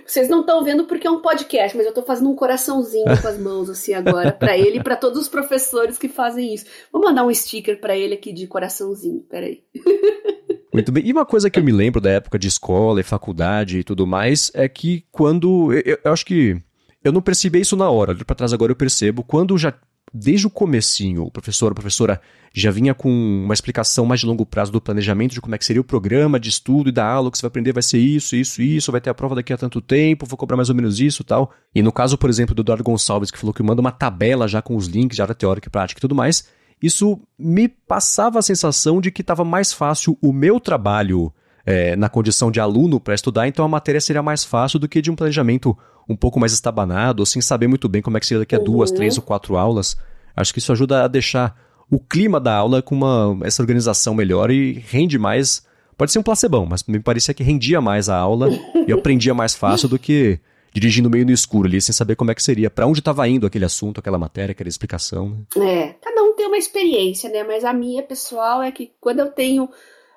[0.06, 3.26] Vocês não estão vendo porque é um podcast, mas eu tô fazendo um coraçãozinho com
[3.28, 6.66] as mãos assim agora para ele e para todos os professores que fazem isso.
[6.92, 9.20] Vou mandar um sticker para ele aqui de coraçãozinho.
[9.28, 9.62] Peraí.
[10.72, 11.04] Muito bem.
[11.06, 14.06] E uma coisa que eu me lembro da época de escola e faculdade e tudo
[14.06, 15.72] mais é que quando.
[15.72, 16.56] Eu, eu- acho que.
[17.02, 19.24] Eu não percebi isso na hora, olhando pra trás agora eu percebo.
[19.24, 19.74] Quando já.
[20.12, 22.20] Desde o comecinho, o professor, a professora
[22.54, 25.64] já vinha com uma explicação mais de longo prazo do planejamento de como é que
[25.64, 27.98] seria o programa de estudo e da aula, o que você vai aprender vai ser
[27.98, 30.74] isso, isso, isso, vai ter a prova daqui a tanto tempo, vou cobrar mais ou
[30.74, 31.52] menos isso tal.
[31.74, 34.62] E no caso, por exemplo, do Eduardo Gonçalves, que falou que manda uma tabela já
[34.62, 36.48] com os links de área teórica e prática e tudo mais,
[36.80, 41.32] isso me passava a sensação de que estava mais fácil o meu trabalho
[41.66, 45.02] é, na condição de aluno para estudar, então a matéria seria mais fácil do que
[45.02, 45.76] de um planejamento
[46.08, 48.90] um pouco mais estabanado, sem saber muito bem como é que seria daqui a duas,
[48.90, 48.96] Uhum.
[48.96, 49.96] três ou quatro aulas.
[50.36, 51.56] Acho que isso ajuda a deixar
[51.90, 56.22] o clima da aula com uma, essa organização melhor e rende mais Pode ser um
[56.22, 58.50] placebão, mas me parecia que rendia mais a aula
[58.86, 60.38] e eu aprendia mais fácil do que
[60.70, 63.46] dirigindo meio no escuro ali, sem saber como é que seria, para onde estava indo
[63.46, 65.46] aquele assunto, aquela matéria, aquela explicação.
[65.56, 65.84] Né?
[65.84, 67.42] É, cada um tem uma experiência, né?
[67.44, 69.70] Mas a minha pessoal é que quando eu tenho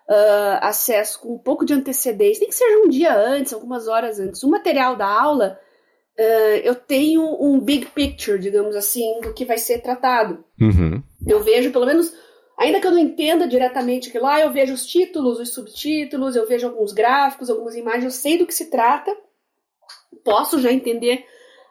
[0.09, 4.19] uh, acesso com um pouco de antecedência, nem que seja um dia antes, algumas horas
[4.19, 5.59] antes, o material da aula,
[6.17, 10.43] uh, eu tenho um big picture, digamos assim, do que vai ser tratado.
[10.59, 11.01] Uhum.
[11.25, 12.13] Eu vejo pelo menos
[12.59, 16.45] Ainda que eu não entenda diretamente aquilo lá, eu vejo os títulos, os subtítulos, eu
[16.45, 19.15] vejo alguns gráficos, algumas imagens, eu sei do que se trata,
[20.25, 21.25] posso já entender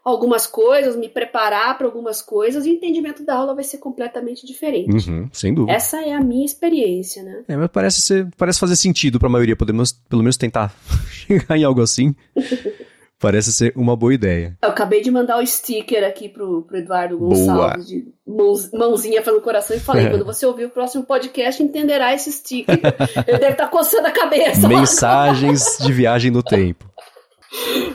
[0.09, 4.47] algumas coisas, me preparar para algumas coisas, e o entendimento da aula vai ser completamente
[4.47, 5.09] diferente.
[5.09, 5.73] Uhum, sem dúvida.
[5.73, 7.43] Essa é a minha experiência, né?
[7.49, 10.75] É, mas parece, ser, parece fazer sentido para a maioria, podemos pelo menos tentar
[11.11, 12.15] chegar em algo assim.
[13.21, 14.57] Parece ser uma boa ideia.
[14.63, 17.85] Eu acabei de mandar o sticker aqui pro, pro Eduardo Gonçalves, boa.
[17.85, 22.31] de mãos, mãozinha fazendo coração, e falei: quando você ouvir o próximo podcast, entenderá esse
[22.31, 22.79] sticker.
[23.27, 24.69] Ele deve estar tá coçando a cabeça.
[24.69, 26.88] Mensagens de viagem no tempo.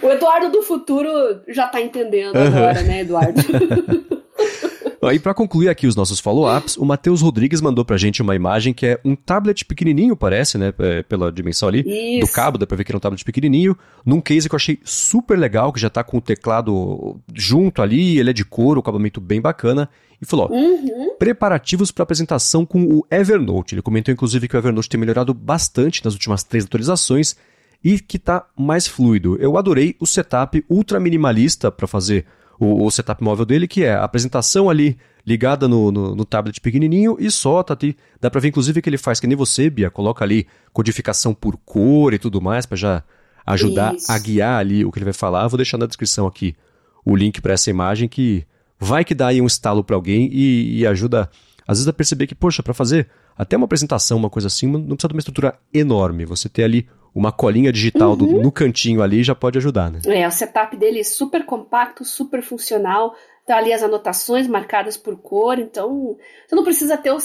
[0.01, 1.09] O Eduardo do futuro
[1.47, 2.47] já tá entendendo uhum.
[2.47, 3.41] agora, né, Eduardo?
[5.11, 8.73] E para concluir aqui os nossos follow-ups, o Matheus Rodrigues mandou pra gente uma imagem
[8.73, 10.73] que é um tablet pequenininho, parece, né?
[10.79, 11.83] É, pela dimensão ali.
[11.85, 12.25] Isso.
[12.25, 13.77] Do cabo, dá pra ver que é um tablet pequenininho.
[14.05, 18.17] Num case que eu achei super legal, que já tá com o teclado junto ali,
[18.17, 19.89] ele é de couro, o acabamento bem bacana.
[20.21, 21.15] E falou: uhum.
[21.19, 23.75] preparativos para apresentação com o Evernote.
[23.75, 27.35] Ele comentou, inclusive, que o Evernote tem melhorado bastante nas últimas três atualizações
[27.83, 29.35] e que tá mais fluido.
[29.39, 32.25] Eu adorei o setup ultra minimalista para fazer
[32.59, 36.59] o, o, setup móvel dele, que é a apresentação ali ligada no, no, no tablet
[36.61, 37.97] pequenininho e só, tá ali.
[38.21, 41.57] Dá pra ver, inclusive, que ele faz que nem você, Bia, coloca ali codificação por
[41.57, 43.03] cor e tudo mais, para já
[43.45, 44.11] ajudar Isso.
[44.11, 45.47] a guiar ali o que ele vai falar.
[45.47, 46.55] Vou deixar na descrição aqui
[47.05, 48.45] o link para essa imagem que
[48.79, 51.29] vai que dá aí um estalo para alguém e, e, ajuda,
[51.67, 54.95] às vezes, a perceber que, poxa, para fazer até uma apresentação, uma coisa assim, não
[54.95, 56.25] precisa de uma estrutura enorme.
[56.25, 58.17] Você ter ali uma colinha digital uhum.
[58.17, 59.99] do, no cantinho ali já pode ajudar, né?
[60.05, 63.15] É, o setup dele é super compacto, super funcional.
[63.45, 66.15] Tá ali as anotações marcadas por cor, então
[66.47, 67.19] você não precisa ter um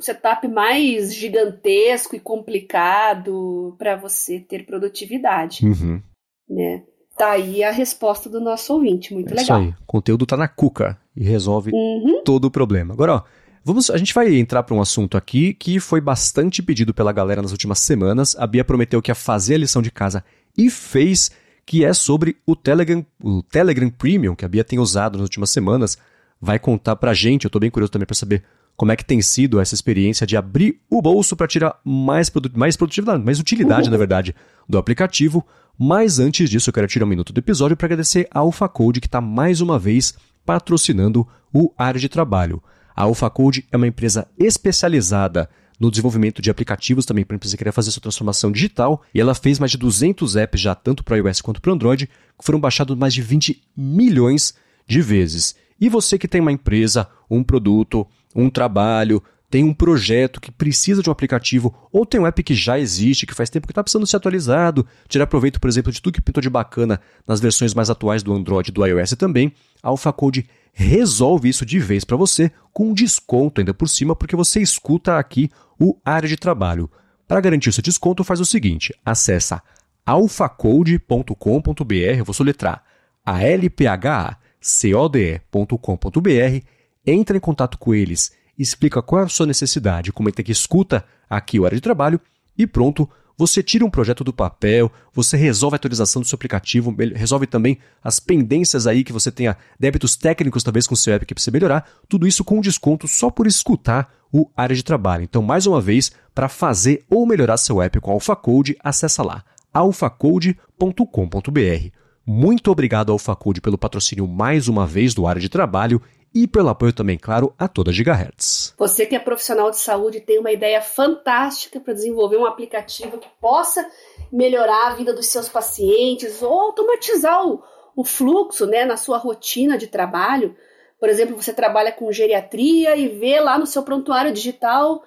[0.00, 5.66] setup mais gigantesco e complicado para você ter produtividade.
[5.66, 6.00] Uhum.
[6.48, 6.82] Né?
[7.18, 9.42] Tá aí a resposta do nosso ouvinte, muito é legal.
[9.42, 12.22] Isso aí, o conteúdo tá na cuca e resolve uhum.
[12.24, 12.94] todo o problema.
[12.94, 13.22] Agora, ó,
[13.64, 17.42] Vamos, a gente vai entrar para um assunto aqui que foi bastante pedido pela galera
[17.42, 18.36] nas últimas semanas.
[18.38, 20.24] A Bia prometeu que ia fazer a lição de casa
[20.56, 21.30] e fez,
[21.66, 25.50] que é sobre o Telegram, o Telegram Premium, que a Bia tem usado nas últimas
[25.50, 25.98] semanas.
[26.40, 28.42] Vai contar pra gente, eu tô bem curioso também para saber
[28.76, 32.48] como é que tem sido essa experiência de abrir o bolso para tirar mais, produ
[32.54, 33.90] mais produtividade, mais utilidade, uhum.
[33.90, 34.34] na verdade,
[34.68, 35.44] do aplicativo.
[35.76, 39.08] Mas antes disso, eu quero tirar um minuto do episódio para agradecer a AlphaCode, que
[39.08, 40.14] está mais uma vez
[40.46, 42.62] patrocinando o área de trabalho.
[42.98, 47.70] A AlphaCode é uma empresa especializada no desenvolvimento de aplicativos também para a empresa que
[47.70, 51.40] fazer sua transformação digital, e ela fez mais de 200 apps já tanto para iOS
[51.40, 54.52] quanto para Android, que foram baixados mais de 20 milhões
[54.84, 55.54] de vezes.
[55.80, 61.02] E você que tem uma empresa, um produto, um trabalho, tem um projeto que precisa
[61.02, 63.82] de um aplicativo, ou tem um app que já existe, que faz tempo que está
[63.82, 67.72] precisando ser atualizado, tirar proveito, por exemplo, de tudo que pintou de bacana nas versões
[67.72, 72.16] mais atuais do Android e do iOS também, a AlphaCode resolve isso de vez para
[72.16, 76.90] você com um desconto ainda por cima, porque você escuta aqui o área de trabalho.
[77.26, 79.62] Para garantir seu desconto, faz o seguinte: acessa
[80.04, 82.82] alphacode.com.br, vou soletrar
[83.24, 86.64] a l p h c o d e.com.br,
[87.06, 91.58] entra em contato com eles explica qual é a sua necessidade, comenta que escuta aqui
[91.58, 92.20] o área de trabalho
[92.56, 96.94] e pronto, você tira um projeto do papel, você resolve a atualização do seu aplicativo,
[97.14, 101.24] resolve também as pendências aí que você tenha débitos técnicos talvez com o seu app
[101.24, 105.22] que precisa melhorar, tudo isso com desconto só por escutar o área de trabalho.
[105.22, 111.90] Então, mais uma vez, para fazer ou melhorar seu app com AlphaCode, acessa lá alphacode.com.br.
[112.26, 116.02] Muito obrigado ao AlphaCode pelo patrocínio mais uma vez do área de trabalho
[116.34, 118.74] e pelo apoio também, claro, a toda Gigahertz.
[118.78, 123.28] Você que é profissional de saúde tem uma ideia fantástica para desenvolver um aplicativo que
[123.40, 123.88] possa
[124.30, 127.62] melhorar a vida dos seus pacientes ou automatizar o,
[127.96, 130.54] o fluxo né, na sua rotina de trabalho.
[131.00, 135.02] Por exemplo, você trabalha com geriatria e vê lá no seu prontuário digital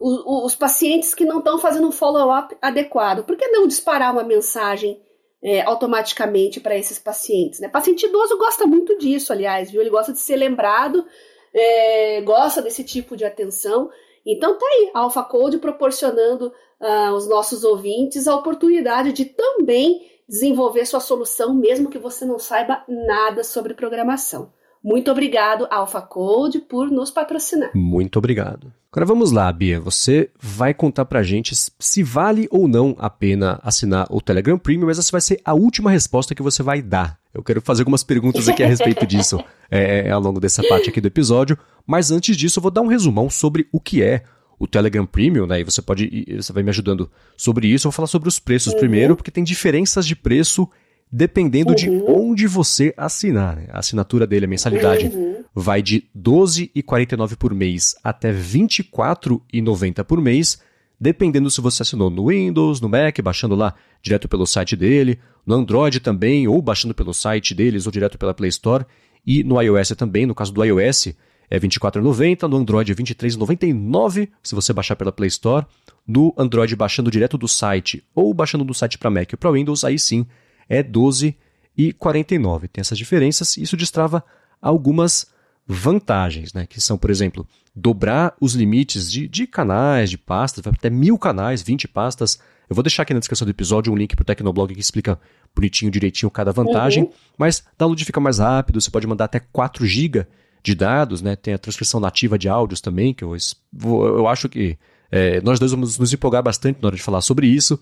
[0.00, 3.24] os, os pacientes que não estão fazendo um follow-up adequado.
[3.24, 5.00] Por que não disparar uma mensagem
[5.44, 7.60] é, automaticamente para esses pacientes.
[7.60, 7.68] Né?
[7.68, 9.82] Paciente idoso gosta muito disso, aliás, viu?
[9.82, 11.04] Ele gosta de ser lembrado,
[11.52, 13.90] é, gosta desse tipo de atenção.
[14.24, 16.46] Então tá aí, a Alpha Code proporcionando
[16.80, 22.38] uh, aos nossos ouvintes a oportunidade de também desenvolver sua solução, mesmo que você não
[22.38, 24.50] saiba nada sobre programação.
[24.82, 27.70] Muito obrigado, Alpha Code, por nos patrocinar.
[27.74, 28.72] Muito obrigado.
[28.94, 29.80] Agora vamos lá, Bia.
[29.80, 34.86] Você vai contar pra gente se vale ou não a pena assinar o Telegram Premium,
[34.86, 37.18] mas essa vai ser a última resposta que você vai dar.
[37.34, 41.00] Eu quero fazer algumas perguntas aqui a respeito disso é, ao longo dessa parte aqui
[41.00, 44.22] do episódio, mas antes disso eu vou dar um resumão sobre o que é
[44.60, 45.58] o Telegram Premium, né?
[45.58, 47.88] E você pode, você vai me ajudando sobre isso.
[47.88, 48.78] Eu vou falar sobre os preços uhum.
[48.78, 50.70] primeiro, porque tem diferenças de preço
[51.16, 51.76] dependendo uhum.
[51.76, 53.54] de onde você assinar.
[53.54, 53.68] Né?
[53.70, 55.44] A assinatura dele, a mensalidade, uhum.
[55.54, 60.60] vai de R$ 12,49 por mês até R$ 24,90 por mês,
[60.98, 65.54] dependendo se você assinou no Windows, no Mac, baixando lá direto pelo site dele, no
[65.54, 68.84] Android também, ou baixando pelo site deles, ou direto pela Play Store,
[69.24, 71.14] e no iOS também, no caso do iOS
[71.48, 75.64] é R$ 24,90, no Android é R$ 23,99 se você baixar pela Play Store,
[76.04, 79.84] no Android baixando direto do site, ou baixando do site para Mac ou para Windows,
[79.84, 80.26] aí sim
[80.68, 81.36] é 12
[81.76, 82.68] e 49.
[82.68, 84.24] Tem essas diferenças e isso destrava
[84.60, 85.26] algumas
[85.66, 86.66] vantagens, né?
[86.66, 91.62] Que são, por exemplo, dobrar os limites de, de canais, de pastas, até mil canais,
[91.62, 92.38] 20 pastas.
[92.68, 95.18] Eu vou deixar aqui na descrição do episódio um link para o Tecnoblog que explica
[95.54, 97.04] bonitinho, direitinho cada vantagem.
[97.04, 97.12] Uhum.
[97.36, 100.26] Mas download fica mais rápido, você pode mandar até 4 GB
[100.62, 101.36] de dados, né?
[101.36, 103.36] Tem a transcrição nativa de áudios também, que eu,
[103.84, 104.78] eu acho que
[105.10, 107.78] é, nós dois vamos nos empolgar bastante na hora de falar sobre isso.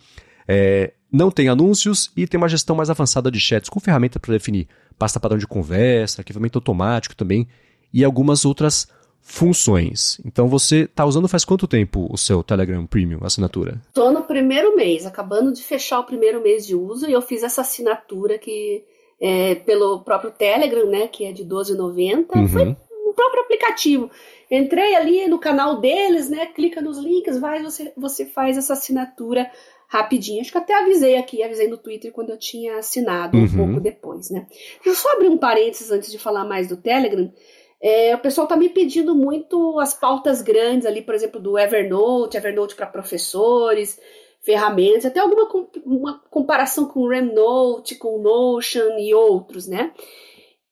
[0.49, 4.33] É, não tem anúncios e tem uma gestão mais avançada de chats com ferramenta para
[4.33, 4.67] definir
[4.99, 7.47] pasta padrão de conversa, arquivamento automático também
[7.93, 8.89] e algumas outras
[9.21, 10.21] funções.
[10.25, 13.81] Então você está usando faz quanto tempo o seu Telegram Premium, assinatura?
[13.89, 17.43] Estou no primeiro mês, acabando de fechar o primeiro mês de uso e eu fiz
[17.43, 18.85] essa assinatura que
[19.21, 22.35] é, pelo próprio Telegram, né, que é de 12,90.
[22.35, 22.49] Uhum.
[22.49, 24.11] Foi o próprio aplicativo.
[24.51, 29.49] Entrei ali no canal deles, né, clica nos links, vai, você, você faz essa assinatura
[29.93, 30.41] rapidinho.
[30.41, 33.45] Acho que até avisei aqui, avisei no Twitter quando eu tinha assinado uhum.
[33.45, 34.47] um pouco depois, né?
[34.49, 37.31] Deixa eu só abrir um parênteses antes de falar mais do Telegram.
[37.79, 42.39] É, o pessoal tá me pedindo muito as pautas grandes ali, por exemplo, do Evernote,
[42.39, 44.01] Evernote para professores,
[44.41, 45.47] ferramentas, até alguma
[45.85, 49.93] uma comparação com o Remnote, com o Notion e outros, né?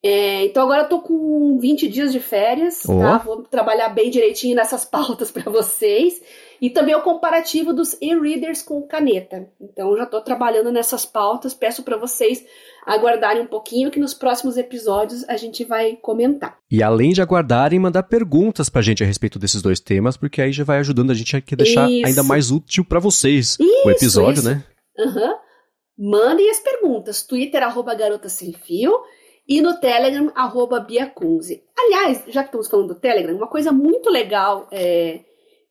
[0.03, 2.97] É, então agora eu tô com 20 dias de férias, oh.
[2.97, 3.19] tá?
[3.19, 6.19] Vou trabalhar bem direitinho nessas pautas para vocês.
[6.61, 9.49] E também o comparativo dos e-readers com caneta.
[9.59, 12.45] Então já estou trabalhando nessas pautas, peço para vocês
[12.85, 16.59] aguardarem um pouquinho que nos próximos episódios a gente vai comentar.
[16.69, 20.39] E além de aguardarem, mandar perguntas para a gente a respeito desses dois temas, porque
[20.39, 22.05] aí já vai ajudando a gente a deixar isso.
[22.05, 24.49] ainda mais útil para vocês isso, o episódio, isso.
[24.49, 24.63] né?
[24.99, 26.11] Uhum.
[26.11, 27.23] Mandem as perguntas.
[27.23, 28.99] Twitter, arroba garota sem fio
[29.47, 31.63] e no Telegram, arroba biacunze.
[31.77, 35.21] Aliás, já que estamos falando do Telegram, uma coisa muito legal é,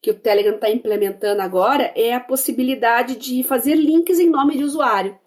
[0.00, 4.64] que o Telegram está implementando agora é a possibilidade de fazer links em nome de
[4.64, 5.18] usuário.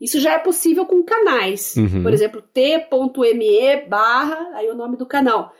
[0.00, 1.74] Isso já é possível com canais.
[1.76, 2.02] Uhum.
[2.02, 5.52] Por exemplo, t.me barra, aí o nome do canal.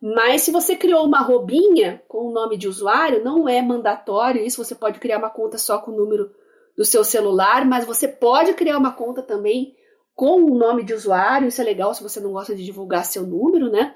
[0.00, 4.62] Mas se você criou uma robinha com o nome de usuário, não é mandatório isso.
[4.62, 6.30] Você pode criar uma conta só com o número
[6.76, 9.74] do seu celular, mas você pode criar uma conta também
[10.14, 11.48] com o nome de usuário.
[11.48, 13.94] Isso é legal se você não gosta de divulgar seu número, né?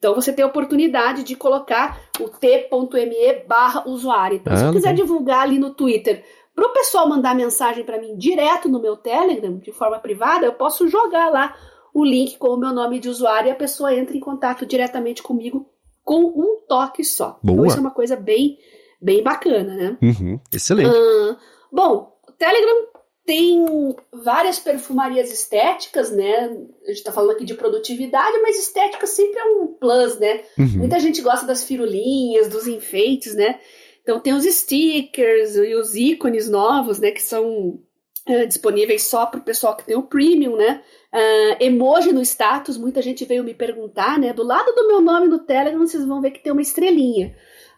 [0.00, 4.38] Então você tem a oportunidade de colocar o t.me barra usuário.
[4.38, 8.00] Então, ah, se eu quiser divulgar ali no Twitter, para o pessoal mandar mensagem para
[8.00, 11.54] mim direto no meu Telegram, de forma privada, eu posso jogar lá
[11.92, 15.22] o link com o meu nome de usuário e a pessoa entra em contato diretamente
[15.22, 15.68] comigo
[16.02, 17.38] com um toque só.
[17.42, 17.56] Então, Boa.
[17.56, 18.58] Então isso é uma coisa bem,
[19.02, 19.98] bem bacana, né?
[20.00, 20.88] Uhum, excelente.
[20.88, 21.36] Uh,
[21.70, 22.86] bom, o Telegram
[23.26, 23.64] tem
[24.12, 26.50] várias perfumarias estéticas, né?
[26.84, 30.42] A gente tá falando aqui de produtividade, mas estética sempre é um plus, né?
[30.58, 30.78] Uhum.
[30.78, 33.60] Muita gente gosta das firulinhas, dos enfeites, né?
[34.02, 37.10] Então tem os stickers e os ícones novos, né?
[37.10, 37.78] Que são
[38.26, 40.82] é, disponíveis só para o pessoal que tem o premium, né?
[41.12, 44.32] Uh, emoji no status, muita gente veio me perguntar, né?
[44.32, 47.34] Do lado do meu nome no Telegram, vocês vão ver que tem uma estrelinha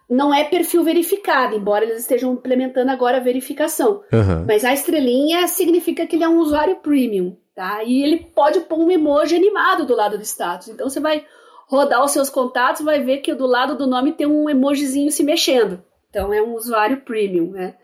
[0.08, 4.02] não é perfil verificado, embora eles estejam implementando agora a verificação.
[4.12, 4.44] Uhum.
[4.46, 7.82] Mas a estrelinha significa que ele é um usuário premium, tá?
[7.84, 10.68] E ele pode pôr um emoji animado do lado do status.
[10.68, 11.24] Então você vai
[11.66, 15.22] rodar os seus contatos, vai ver que do lado do nome tem um emojizinho se
[15.22, 15.82] mexendo.
[16.10, 17.74] Então é um usuário premium, né?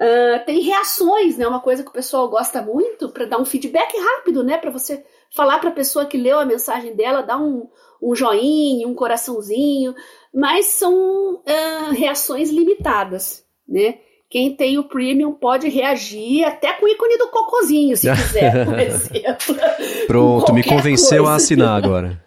[0.00, 1.46] Uh, tem reações, né?
[1.46, 4.56] Uma coisa que o pessoal gosta muito para dar um feedback rápido, né?
[4.56, 7.68] Para você falar para a pessoa que leu a mensagem dela, dar um,
[8.02, 9.94] um joinha, um coraçãozinho,
[10.32, 13.98] mas são uh, reações limitadas, né?
[14.28, 18.78] Quem tem o premium pode reagir até com o ícone do cocôzinho, se quiser, por
[18.78, 19.56] exemplo.
[20.06, 21.32] Pronto, me convenceu coisa.
[21.32, 22.24] a assinar agora.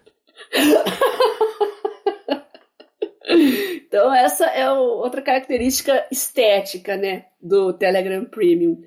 [3.88, 8.82] então, essa é outra característica estética, né, do Telegram Premium.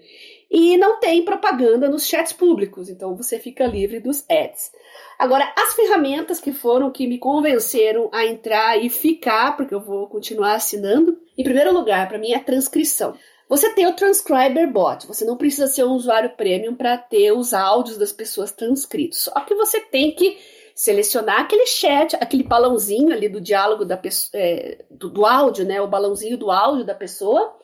[0.50, 4.70] E não tem propaganda nos chats públicos, então você fica livre dos ads.
[5.18, 10.06] Agora, as ferramentas que foram que me convenceram a entrar e ficar, porque eu vou
[10.08, 13.14] continuar assinando, em primeiro lugar, para mim é a transcrição.
[13.48, 17.54] Você tem o Transcriber Bot, você não precisa ser um usuário premium para ter os
[17.54, 19.22] áudios das pessoas transcritos.
[19.22, 20.36] Só que você tem que
[20.74, 25.80] selecionar aquele chat, aquele balãozinho ali do diálogo da pessoa, é, do, do, áudio, né?
[25.80, 27.56] O balãozinho do áudio da pessoa,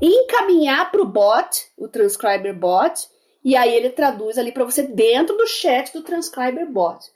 [0.00, 3.08] e encaminhar para o bot, o Transcriber Bot,
[3.44, 7.12] e aí ele traduz ali para você dentro do chat do Transcriber Bot.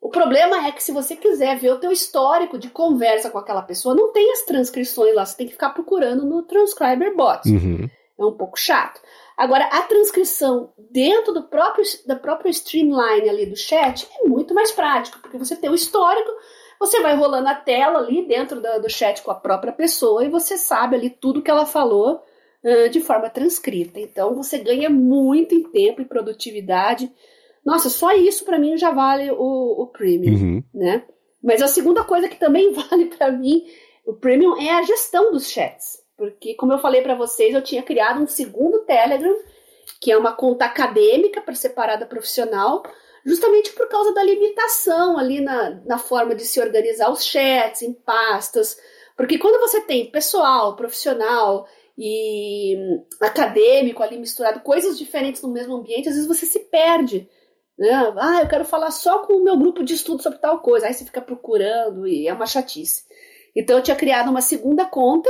[0.00, 3.62] O problema é que se você quiser ver o teu histórico de conversa com aquela
[3.62, 7.48] pessoa, não tem as transcrições lá, você tem que ficar procurando no Transcriber Bot.
[7.48, 7.88] Uhum.
[8.18, 9.00] É um pouco chato.
[9.36, 14.70] Agora, a transcrição dentro do próprio, da própria streamline ali do chat é muito mais
[14.70, 16.30] prático, porque você tem o histórico,
[16.78, 20.28] você vai rolando a tela ali dentro do, do chat com a própria pessoa e
[20.28, 22.22] você sabe ali tudo que ela falou
[22.64, 24.00] uh, de forma transcrita.
[24.00, 27.12] Então, você ganha muito em tempo e produtividade.
[27.64, 30.64] Nossa, só isso para mim já vale o, o premium, uhum.
[30.74, 31.04] né?
[31.42, 33.64] Mas a segunda coisa que também vale para mim,
[34.06, 36.02] o premium, é a gestão dos chats.
[36.16, 39.34] Porque, como eu falei para vocês, eu tinha criado um segundo Telegram,
[40.00, 42.82] que é uma conta acadêmica para separada profissional,
[43.24, 47.92] justamente por causa da limitação ali na, na forma de se organizar os chats em
[47.92, 48.78] pastas.
[49.16, 51.66] Porque quando você tem pessoal, profissional
[51.96, 52.76] e
[53.20, 57.28] acadêmico ali misturado, coisas diferentes no mesmo ambiente, às vezes você se perde.
[57.78, 57.90] Né?
[58.16, 60.86] Ah, eu quero falar só com o meu grupo de estudo sobre tal coisa.
[60.86, 63.04] Aí você fica procurando e é uma chatice.
[63.54, 65.28] Então eu tinha criado uma segunda conta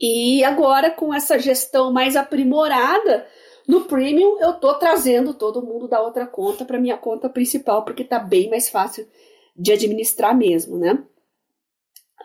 [0.00, 3.26] e agora, com essa gestão mais aprimorada,
[3.66, 8.04] no Premium eu tô trazendo todo mundo da outra conta para minha conta principal, porque
[8.04, 9.08] tá bem mais fácil
[9.56, 11.02] de administrar mesmo, né?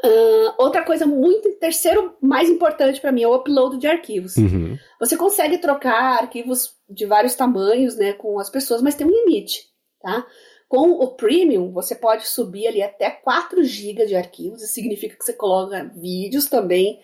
[0.04, 4.36] Uh, outra coisa muito, terceiro mais importante para mim é o upload de arquivos.
[4.36, 4.78] Uhum.
[5.00, 9.68] Você consegue trocar arquivos de vários tamanhos, né, com as pessoas, mas tem um limite,
[10.02, 10.26] tá?
[10.68, 15.24] Com o Premium, você pode subir ali até 4 GB de arquivos, isso significa que
[15.24, 17.00] você coloca vídeos também,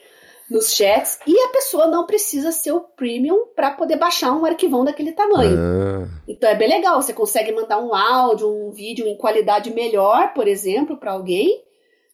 [0.50, 4.86] nos chats e a pessoa não precisa ser o premium para poder baixar um arquivão
[4.86, 5.58] daquele tamanho.
[5.58, 6.08] Ah.
[6.28, 10.48] Então é bem legal, você consegue mandar um áudio, um vídeo em qualidade melhor, por
[10.48, 11.67] exemplo, para alguém,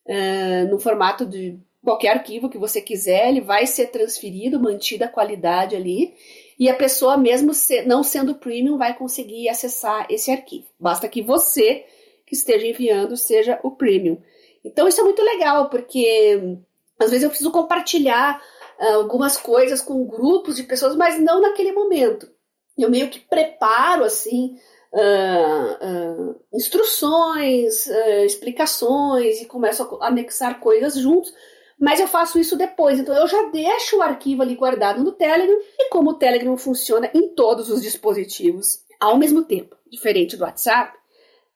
[0.08, 5.10] uh, no formato de qualquer arquivo que você quiser, ele vai ser transferido, mantida a
[5.10, 6.14] qualidade ali,
[6.58, 7.52] e a pessoa, mesmo
[7.86, 10.68] não sendo premium, vai conseguir acessar esse arquivo.
[10.80, 11.86] Basta que você
[12.26, 14.18] que esteja enviando seja o premium.
[14.64, 16.58] Então isso é muito legal, porque
[16.98, 18.42] às vezes eu preciso compartilhar
[18.80, 22.32] uh, algumas coisas com grupos de pessoas, mas não naquele momento.
[22.78, 24.58] Eu meio que preparo assim
[24.94, 27.88] uh, uh, instruções,
[28.26, 31.34] explicações e começo a anexar coisas juntos.
[31.80, 35.60] Mas eu faço isso depois, então eu já deixo o arquivo ali guardado no Telegram
[35.78, 40.98] e como o Telegram funciona em todos os dispositivos ao mesmo tempo, diferente do WhatsApp,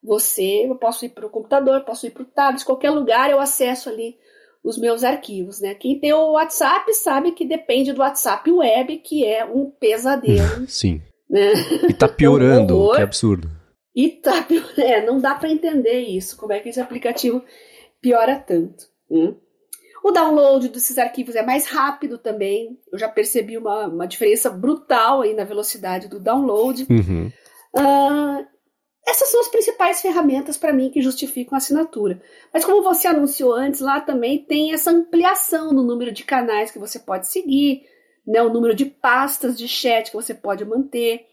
[0.04, 3.39] você, eu posso ir para o computador, posso ir para o tablet, qualquer lugar eu
[3.39, 4.17] acesso ali
[4.63, 5.73] os meus arquivos, né?
[5.73, 10.67] Quem tem o WhatsApp sabe que depende do WhatsApp Web, que é um pesadelo.
[10.67, 11.02] Sim.
[11.30, 11.54] Né?
[11.90, 13.50] E tá piorando, um que é absurdo.
[13.96, 14.82] E tá piorando.
[14.82, 17.44] É, não dá para entender isso, como é que esse aplicativo
[18.02, 18.86] piora tanto.
[19.10, 19.36] Né?
[20.04, 22.80] O download desses arquivos é mais rápido também.
[22.92, 26.88] Eu já percebi uma, uma diferença brutal aí na velocidade do download.
[26.90, 27.32] Uhum.
[27.76, 28.46] Uh,
[29.06, 32.22] essas são as principais ferramentas para mim que justificam a assinatura.
[32.54, 36.80] Mas como você anunciou antes, lá também tem essa ampliação no número de canais que
[36.80, 37.84] você pode seguir,
[38.28, 41.26] né, o número de pastas de chat que você pode manter.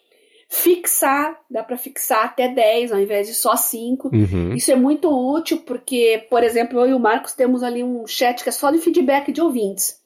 [0.49, 4.09] Fixar, dá para fixar até 10 ao invés de só 5.
[4.15, 4.55] Uhum.
[4.55, 8.43] Isso é muito útil porque, por exemplo, eu e o Marcos temos ali um chat
[8.43, 10.01] que é só de feedback de ouvintes.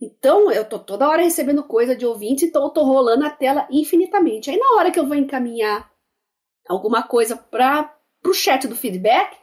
[0.00, 3.66] Então, eu tô toda hora recebendo coisa de ouvintes, então eu tô rolando a tela
[3.70, 4.50] infinitamente.
[4.50, 5.90] Aí na hora que eu vou encaminhar
[6.68, 9.36] alguma coisa para o chat do feedback,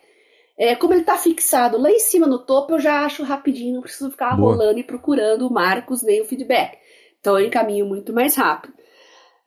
[0.57, 3.81] é, como ele está fixado lá em cima no topo, eu já acho rapidinho, não
[3.81, 4.53] preciso ficar Boa.
[4.53, 6.77] rolando e procurando o Marcos nem o feedback.
[7.19, 8.73] Então eu encaminho muito mais rápido.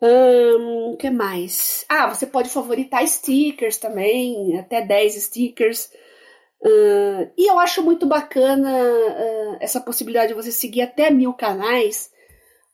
[0.01, 1.85] O um, que mais?
[1.89, 5.91] Ah, você pode favoritar stickers também, até 10 stickers.
[6.61, 12.13] Uh, e eu acho muito bacana uh, essa possibilidade de você seguir até mil canais,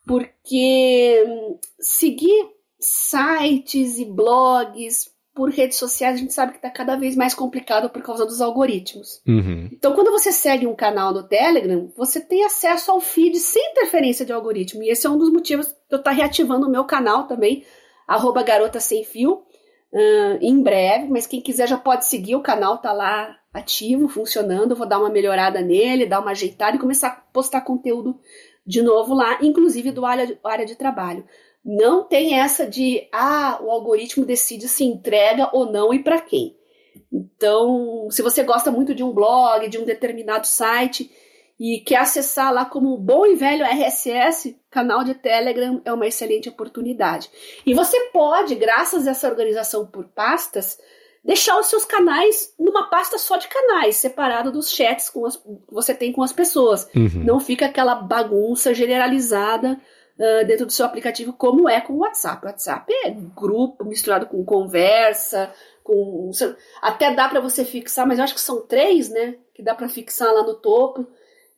[0.06, 6.96] porque um, seguir sites e blogs por redes sociais, a gente sabe que está cada
[6.96, 9.20] vez mais complicado por causa dos algoritmos.
[9.26, 9.68] Uhum.
[9.72, 14.24] Então, quando você segue um canal no Telegram, você tem acesso ao feed sem interferência
[14.24, 14.82] de algoritmo.
[14.84, 17.64] E esse é um dos motivos que eu estou reativando o meu canal também,
[18.06, 19.42] arroba garota sem fio,
[19.92, 21.08] uh, em breve.
[21.08, 24.70] Mas quem quiser já pode seguir, o canal tá lá ativo, funcionando.
[24.70, 28.20] Eu vou dar uma melhorada nele, dar uma ajeitada e começar a postar conteúdo
[28.64, 31.24] de novo lá, inclusive do área área de trabalho.
[31.64, 36.54] Não tem essa de, ah, o algoritmo decide se entrega ou não e para quem.
[37.10, 41.10] Então, se você gosta muito de um blog, de um determinado site
[41.58, 46.48] e quer acessar lá como bom e velho RSS, canal de Telegram é uma excelente
[46.48, 47.30] oportunidade.
[47.64, 50.78] E você pode, graças a essa organização por pastas,
[51.24, 55.72] deixar os seus canais numa pasta só de canais, separado dos chats com as, que
[55.72, 56.88] você tem com as pessoas.
[56.94, 57.24] Uhum.
[57.24, 59.80] Não fica aquela bagunça generalizada
[60.18, 62.44] uh, dentro do seu aplicativo, como é com o WhatsApp.
[62.44, 65.52] O WhatsApp é grupo misturado com conversa,
[65.82, 66.30] com
[66.80, 69.36] até dá para você fixar, mas eu acho que são três, né?
[69.54, 71.06] Que dá para fixar lá no topo.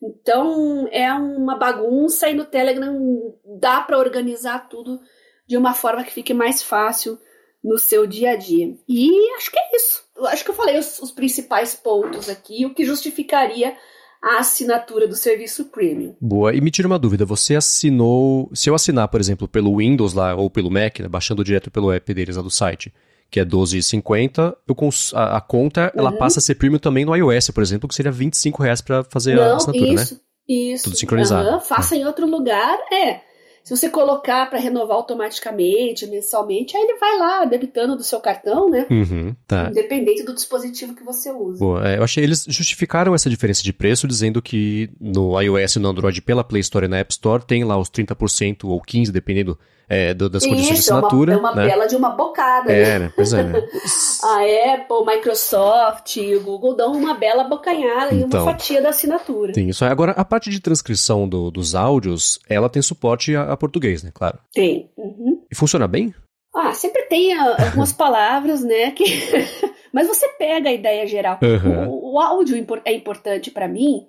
[0.03, 5.01] Então é uma bagunça e no Telegram dá para organizar tudo
[5.47, 7.19] de uma forma que fique mais fácil
[7.63, 8.77] no seu dia a dia.
[8.89, 10.05] E acho que é isso.
[10.27, 13.77] Acho que eu falei os, os principais pontos aqui, o que justificaria
[14.23, 16.15] a assinatura do serviço premium.
[16.21, 16.55] Boa.
[16.55, 20.35] E me tira uma dúvida, você assinou, se eu assinar, por exemplo, pelo Windows lá
[20.35, 22.93] ou pelo Mac, né, baixando direto pelo app deles lá do site,
[23.31, 24.77] que é 12,50, eu
[25.15, 26.19] a, a conta ela uhum.
[26.19, 29.37] passa a ser premium também no iOS, por exemplo, que seria 25 reais para fazer
[29.37, 30.21] Não, a assinatura, isso, né?
[30.49, 30.85] Isso.
[30.85, 31.49] Tudo sincronizado.
[31.49, 31.99] Uhum, faça ah.
[31.99, 33.21] em outro lugar, é.
[33.67, 38.71] Se você colocar para renovar automaticamente, mensalmente, aí ele vai lá debitando do seu cartão,
[38.71, 38.87] né?
[38.89, 39.71] Uhum, tá.
[39.73, 41.59] Independente do dispositivo que você usa.
[41.59, 45.79] Boa, é, eu achei eles justificaram essa diferença de preço dizendo que no iOS e
[45.81, 49.11] no Android pela Play Store e na App Store tem lá os 30% ou 15%,
[49.11, 49.59] dependendo
[49.89, 51.35] é, do, das condições de assinatura.
[51.35, 51.69] É uma, é uma né?
[51.69, 52.73] bela de uma bocada.
[52.73, 53.13] É, né?
[53.15, 53.43] Pois é.
[53.43, 53.61] Né?
[54.23, 58.83] a Apple, Microsoft e o Google dão uma bela bocanhada então, e uma então, fatia
[58.83, 59.53] da assinatura.
[59.53, 59.85] Tem isso.
[59.85, 64.11] Agora, a parte de transcrição do, dos áudios, ela tem suporte a, a português, né?
[64.13, 64.39] Claro.
[64.53, 64.91] Tem.
[64.97, 65.43] Uhum.
[65.51, 66.15] E funciona bem?
[66.55, 68.91] Ah, sempre tem algumas palavras, né?
[68.91, 69.05] Que...
[69.93, 71.39] Mas você pega a ideia geral.
[71.43, 71.89] Uhum.
[71.89, 74.07] O, o, áudio é importante para mim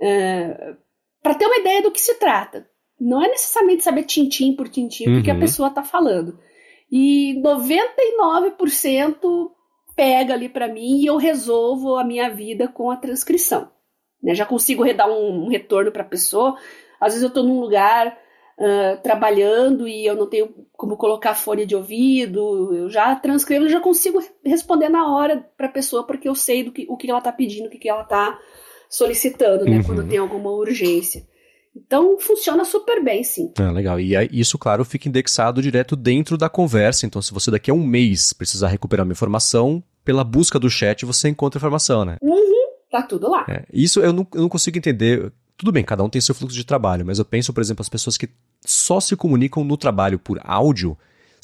[0.00, 0.76] uh, é,
[1.22, 2.66] para ter uma ideia do que se trata
[3.00, 5.14] não é necessariamente saber tintim por tintim uhum.
[5.16, 5.40] porque a uhum.
[5.40, 6.38] pessoa está falando.
[6.90, 9.50] E 99%
[9.94, 13.70] pega ali para mim e eu resolvo a minha vida com a transcrição.
[14.22, 14.34] Né?
[14.34, 16.56] Já consigo dar um, retorno para a pessoa.
[17.00, 18.16] Às vezes eu estou num lugar
[18.58, 23.70] uh, trabalhando e eu não tenho como colocar fone de ouvido, eu já transcrevo, eu
[23.70, 27.08] já consigo responder na hora para a pessoa porque eu sei do que, o que
[27.08, 28.38] ela está pedindo, o que, que ela está
[28.88, 29.78] solicitando, né?
[29.78, 29.84] Uhum.
[29.84, 31.26] Quando tem alguma urgência.
[31.76, 33.52] Então funciona super bem, sim.
[33.58, 34.00] Ah, legal.
[34.00, 37.04] E isso, claro, fica indexado direto dentro da conversa.
[37.04, 41.04] Então, se você daqui a um mês precisar recuperar uma informação, pela busca do chat
[41.04, 42.16] você encontra a informação, né?
[42.22, 43.44] Uhum, tá tudo lá.
[43.48, 45.30] É, isso eu não, eu não consigo entender.
[45.56, 47.88] Tudo bem, cada um tem seu fluxo de trabalho, mas eu penso, por exemplo, as
[47.88, 48.28] pessoas que
[48.64, 50.96] só se comunicam no trabalho por áudio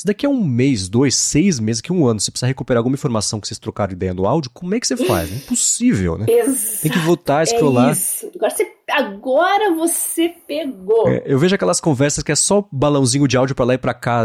[0.03, 2.95] se daqui a um mês, dois, seis meses, que um ano, você precisa recuperar alguma
[2.95, 5.31] informação que vocês trocaram ideia no áudio, como é que você faz?
[5.31, 6.27] É impossível, né?
[6.29, 6.83] Exato.
[6.83, 7.91] Tem que voltar a scrollar.
[7.91, 8.29] É isso.
[8.35, 11.09] Agora você, agora você pegou.
[11.09, 13.95] É, eu vejo aquelas conversas que é só balãozinho de áudio para lá e para
[13.95, 14.25] cá.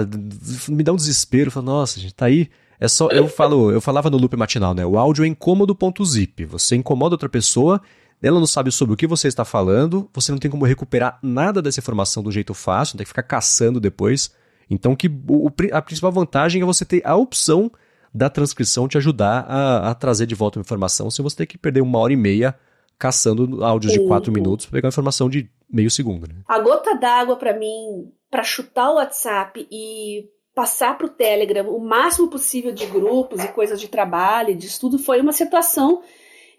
[0.67, 1.51] Me dá um desespero.
[1.51, 2.49] Falo, nossa, gente, tá aí.
[2.79, 4.83] É só, eu falo, eu falava no loop matinal, né?
[4.83, 6.43] O áudio é incômodo.zip.
[6.45, 7.79] Você incomoda outra pessoa,
[8.19, 11.61] ela não sabe sobre o que você está falando, você não tem como recuperar nada
[11.61, 14.31] dessa informação do jeito fácil, tem que ficar caçando depois.
[14.69, 17.71] Então, que o, a principal vantagem é você ter a opção
[18.13, 21.57] da transcrição te ajudar a, a trazer de volta a informação, sem você ter que
[21.57, 22.55] perder uma hora e meia
[22.97, 26.27] caçando áudios de quatro minutos para pegar informação de meio segundo.
[26.27, 26.35] Né?
[26.47, 31.79] A gota d'água para mim, para chutar o WhatsApp e passar para o Telegram o
[31.79, 36.01] máximo possível de grupos e coisas de trabalho, de estudo, foi uma situação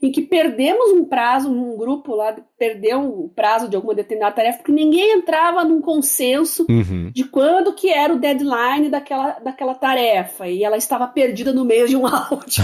[0.01, 4.59] em que perdemos um prazo, um grupo lá perdeu o prazo de alguma determinada tarefa,
[4.59, 7.11] porque ninguém entrava num consenso uhum.
[7.12, 11.88] de quando que era o deadline daquela, daquela tarefa, e ela estava perdida no meio
[11.88, 12.62] de um áudio.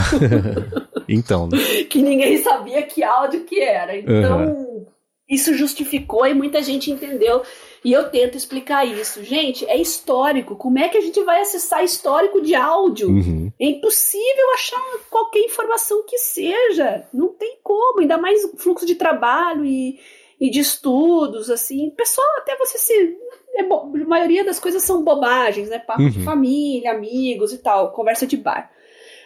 [1.09, 1.49] então.
[1.49, 1.59] Né?
[1.91, 3.99] que ninguém sabia que áudio que era.
[3.99, 4.87] Então, uhum.
[5.29, 7.43] isso justificou e muita gente entendeu
[7.85, 9.23] e eu tento explicar isso.
[9.23, 10.57] Gente, é histórico.
[10.57, 13.11] Como é que a gente vai acessar histórico de áudio?
[13.11, 13.53] Uhum.
[13.61, 14.81] É impossível achar
[15.11, 17.07] qualquer informação que seja.
[17.13, 20.01] Não tem como, ainda mais fluxo de trabalho e,
[20.41, 21.91] e de estudos, assim.
[21.91, 23.19] Pessoal, até você se.
[23.57, 25.79] É a maioria das coisas são bobagens, né?
[25.79, 26.09] Papo uhum.
[26.09, 28.71] de família, amigos e tal, conversa de bar.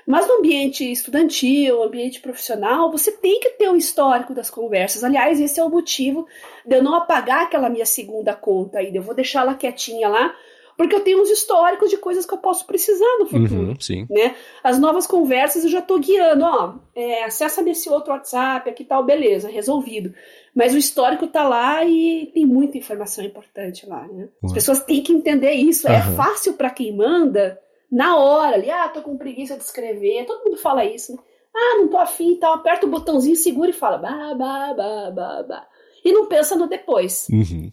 [0.08, 5.04] Mas no ambiente estudantil, ambiente profissional, você tem que ter um histórico das conversas.
[5.04, 6.26] Aliás, esse é o motivo
[6.64, 8.96] de eu não apagar aquela minha segunda conta ainda.
[8.96, 10.34] Eu vou deixar ela quietinha lá,
[10.78, 13.68] porque eu tenho uns históricos de coisas que eu posso precisar no futuro.
[13.68, 14.06] Uhum, sim.
[14.08, 14.34] Né?
[14.64, 19.04] As novas conversas eu já estou guiando, ó, é, acessa nesse outro WhatsApp, aqui tal,
[19.04, 20.14] beleza, resolvido.
[20.54, 24.30] Mas o histórico está lá e tem muita informação importante lá, né?
[24.42, 25.86] As pessoas têm que entender isso.
[25.86, 25.92] Uhum.
[25.92, 27.60] É fácil para quem manda
[27.90, 31.18] na hora ali, ah, tô com preguiça de escrever, todo mundo fala isso, né?
[31.54, 35.10] Ah, não tô afim e tal, aperta o botãozinho, segura e fala, bah, bah, bah,
[35.10, 35.66] bah, bah.
[36.04, 37.26] E não pensa no depois.
[37.30, 37.72] Uhum.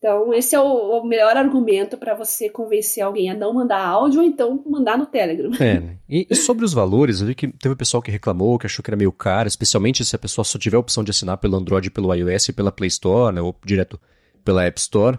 [0.00, 4.22] Então, esse é o, o melhor argumento para você convencer alguém a não mandar áudio
[4.22, 5.50] ou então mandar no Telegram.
[5.60, 5.98] É, né?
[6.08, 8.88] e, e, sobre os valores, eu vi que teve pessoal que reclamou, que achou que
[8.88, 11.90] era meio caro, especialmente se a pessoa só tiver a opção de assinar pelo Android,
[11.90, 14.00] pelo iOS e pela Play Store, né, ou direto
[14.42, 15.18] pela App Store,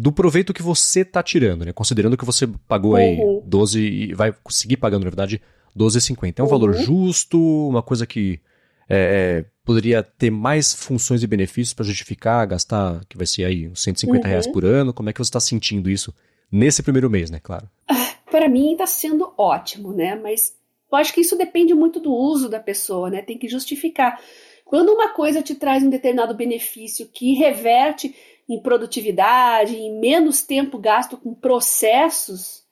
[0.00, 1.72] do proveito que você está tirando, né?
[1.72, 2.96] Considerando que você pagou uhum.
[2.96, 5.42] aí 12 e vai conseguir pagando, na verdade,
[5.76, 6.38] 12,50.
[6.38, 6.50] É um uhum.
[6.50, 7.38] valor justo,
[7.68, 8.40] uma coisa que
[8.88, 13.68] é, é, poderia ter mais funções e benefícios para justificar gastar, que vai ser aí
[13.68, 14.30] uns 150 uhum.
[14.30, 14.94] reais por ano.
[14.94, 16.14] Como é que você está sentindo isso
[16.50, 17.40] nesse primeiro mês, né?
[17.42, 17.68] Claro.
[17.88, 20.14] Ah, para mim está sendo ótimo, né?
[20.14, 20.54] Mas
[20.92, 23.20] eu acho que isso depende muito do uso da pessoa, né?
[23.20, 24.20] Tem que justificar.
[24.64, 28.14] Quando uma coisa te traz um determinado benefício que reverte
[28.48, 32.66] em produtividade, em menos tempo gasto com processos,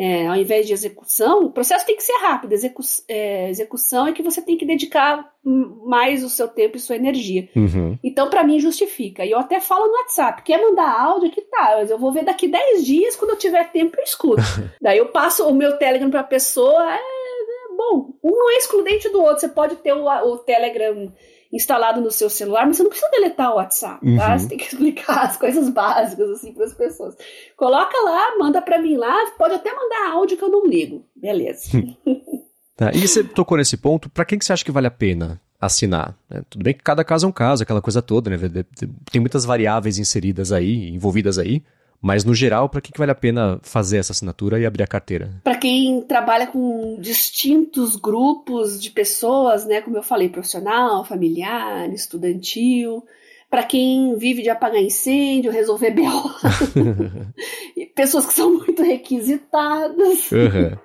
[0.00, 2.52] é, ao invés de execução, o processo tem que ser rápido.
[2.52, 6.94] Execu é, execução é que você tem que dedicar mais o seu tempo e sua
[6.94, 7.48] energia.
[7.56, 7.98] Uhum.
[8.02, 9.24] Então, para mim, justifica.
[9.24, 11.32] E eu até falo no WhatsApp: quer mandar áudio?
[11.32, 14.40] Que tá, mas eu vou ver daqui 10 dias, quando eu tiver tempo, eu escuto.
[14.80, 16.94] Daí eu passo o meu Telegram para a pessoa.
[16.94, 19.40] É, é, bom, um não é excludente do outro.
[19.40, 21.12] Você pode ter o, o Telegram
[21.52, 24.32] instalado no seu celular, mas você não precisa deletar o WhatsApp, tá?
[24.32, 24.38] Uhum.
[24.38, 27.16] Você tem que explicar as coisas básicas assim para as pessoas.
[27.56, 31.04] Coloca lá, manda para mim lá, pode até mandar áudio que eu não ligo.
[31.16, 31.70] Beleza.
[32.76, 35.40] tá, e você tocou nesse ponto, para quem que você acha que vale a pena
[35.60, 36.16] assinar?
[36.30, 38.36] É, tudo bem que cada caso é um caso, aquela coisa toda, né?
[39.10, 41.62] Tem muitas variáveis inseridas aí, envolvidas aí.
[42.00, 44.86] Mas, no geral, para que, que vale a pena fazer essa assinatura e abrir a
[44.86, 45.40] carteira?
[45.42, 53.04] Para quem trabalha com distintos grupos de pessoas, né, como eu falei, profissional, familiar, estudantil,
[53.50, 56.30] para quem vive de apagar incêndio, resolver BO,
[57.96, 60.30] pessoas que são muito requisitadas.
[60.30, 60.78] Uhum.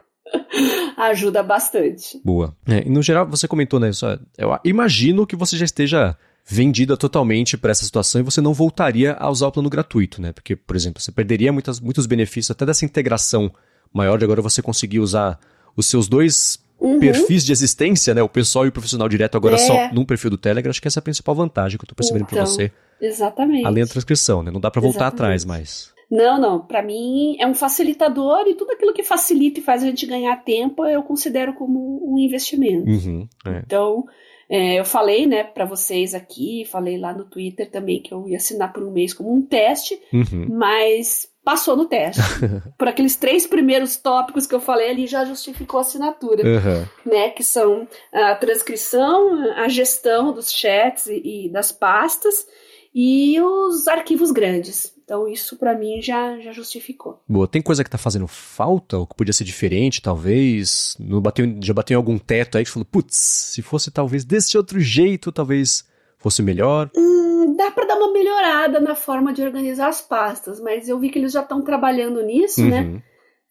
[0.97, 2.19] Ajuda bastante.
[2.23, 2.55] Boa.
[2.67, 3.91] É, e no geral, você comentou, né?
[3.91, 8.53] Só, eu imagino que você já esteja vendida totalmente para essa situação e você não
[8.53, 10.33] voltaria a usar o plano gratuito, né?
[10.33, 13.51] Porque, por exemplo, você perderia muitas, muitos benefícios até dessa integração
[13.93, 15.39] maior de agora você conseguir usar
[15.75, 16.99] os seus dois uhum.
[16.99, 18.21] perfis de existência, né?
[18.21, 19.59] O pessoal e o profissional direto agora é.
[19.59, 20.69] só num perfil do Telegram.
[20.69, 22.71] Acho que essa é a principal vantagem que eu estou percebendo então, para você.
[22.99, 23.65] Exatamente.
[23.65, 24.51] Além da transcrição, né?
[24.51, 25.23] Não dá para voltar exatamente.
[25.23, 25.93] atrás mais.
[26.11, 26.59] Não, não.
[26.59, 30.35] Para mim é um facilitador e tudo aquilo que facilita e faz a gente ganhar
[30.43, 32.89] tempo eu considero como um investimento.
[32.89, 33.61] Uhum, é.
[33.65, 34.05] Então,
[34.55, 38.37] é, eu falei, né, para vocês aqui, falei lá no Twitter também que eu ia
[38.37, 40.47] assinar por um mês como um teste, uhum.
[40.47, 42.21] mas passou no teste.
[42.77, 47.11] por aqueles três primeiros tópicos que eu falei ali já justificou a assinatura, uhum.
[47.11, 52.45] né, que são a transcrição, a gestão dos chats e, e das pastas
[52.93, 54.92] e os arquivos grandes.
[55.03, 57.21] Então isso para mim já, já justificou.
[57.27, 60.95] Boa, tem coisa que tá fazendo falta ou que podia ser diferente, talvez?
[60.99, 64.57] Não bateu, já bateu em algum teto aí que falou, putz, se fosse talvez desse
[64.57, 65.85] outro jeito, talvez
[66.17, 66.89] fosse melhor?
[66.95, 71.09] Hum, dá para dar uma melhorada na forma de organizar as pastas, mas eu vi
[71.09, 72.81] que eles já estão trabalhando nisso, né?
[72.81, 72.93] uhum.
[72.93, 73.03] né?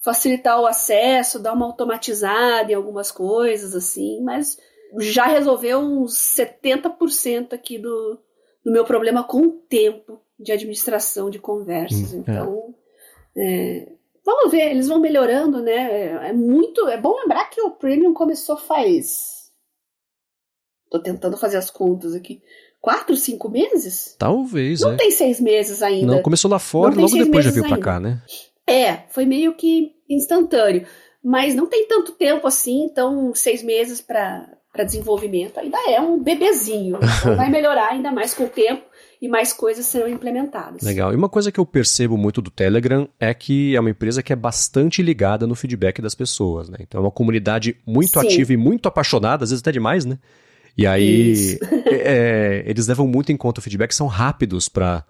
[0.03, 4.57] Facilitar o acesso, dar uma automatizada em algumas coisas, assim, mas
[4.99, 8.19] já resolveu uns 70% aqui do,
[8.65, 12.13] do meu problema com o tempo de administração de conversas.
[12.13, 12.31] Hum, é.
[12.31, 12.83] então, é.
[13.45, 13.89] É,
[14.25, 15.73] vamos ver, eles vão melhorando, né?
[15.73, 16.87] É, é, muito.
[16.89, 19.51] É bom lembrar que o Premium começou faz.
[20.91, 22.43] Tô tentando fazer as contas aqui.
[22.81, 24.17] Quatro, cinco meses?
[24.19, 24.81] Talvez.
[24.81, 24.97] Não é.
[24.97, 26.17] tem seis meses ainda.
[26.17, 27.77] Não, começou lá fora logo depois já veio ainda.
[27.77, 28.21] pra cá, né?
[28.67, 30.87] É, foi meio que instantâneo.
[31.23, 36.99] Mas não tem tanto tempo assim, então seis meses para desenvolvimento ainda é um bebezinho.
[37.21, 38.85] Então vai melhorar ainda mais com o tempo
[39.23, 40.83] e mais coisas serão implementadas.
[40.83, 41.13] Legal.
[41.13, 44.33] E uma coisa que eu percebo muito do Telegram é que é uma empresa que
[44.33, 46.79] é bastante ligada no feedback das pessoas, né?
[46.81, 48.27] Então é uma comunidade muito Sim.
[48.27, 50.19] ativa e muito apaixonada, às vezes até demais, né?
[50.77, 51.57] E aí
[51.87, 55.05] é, é, eles levam muito em conta o feedback, são rápidos para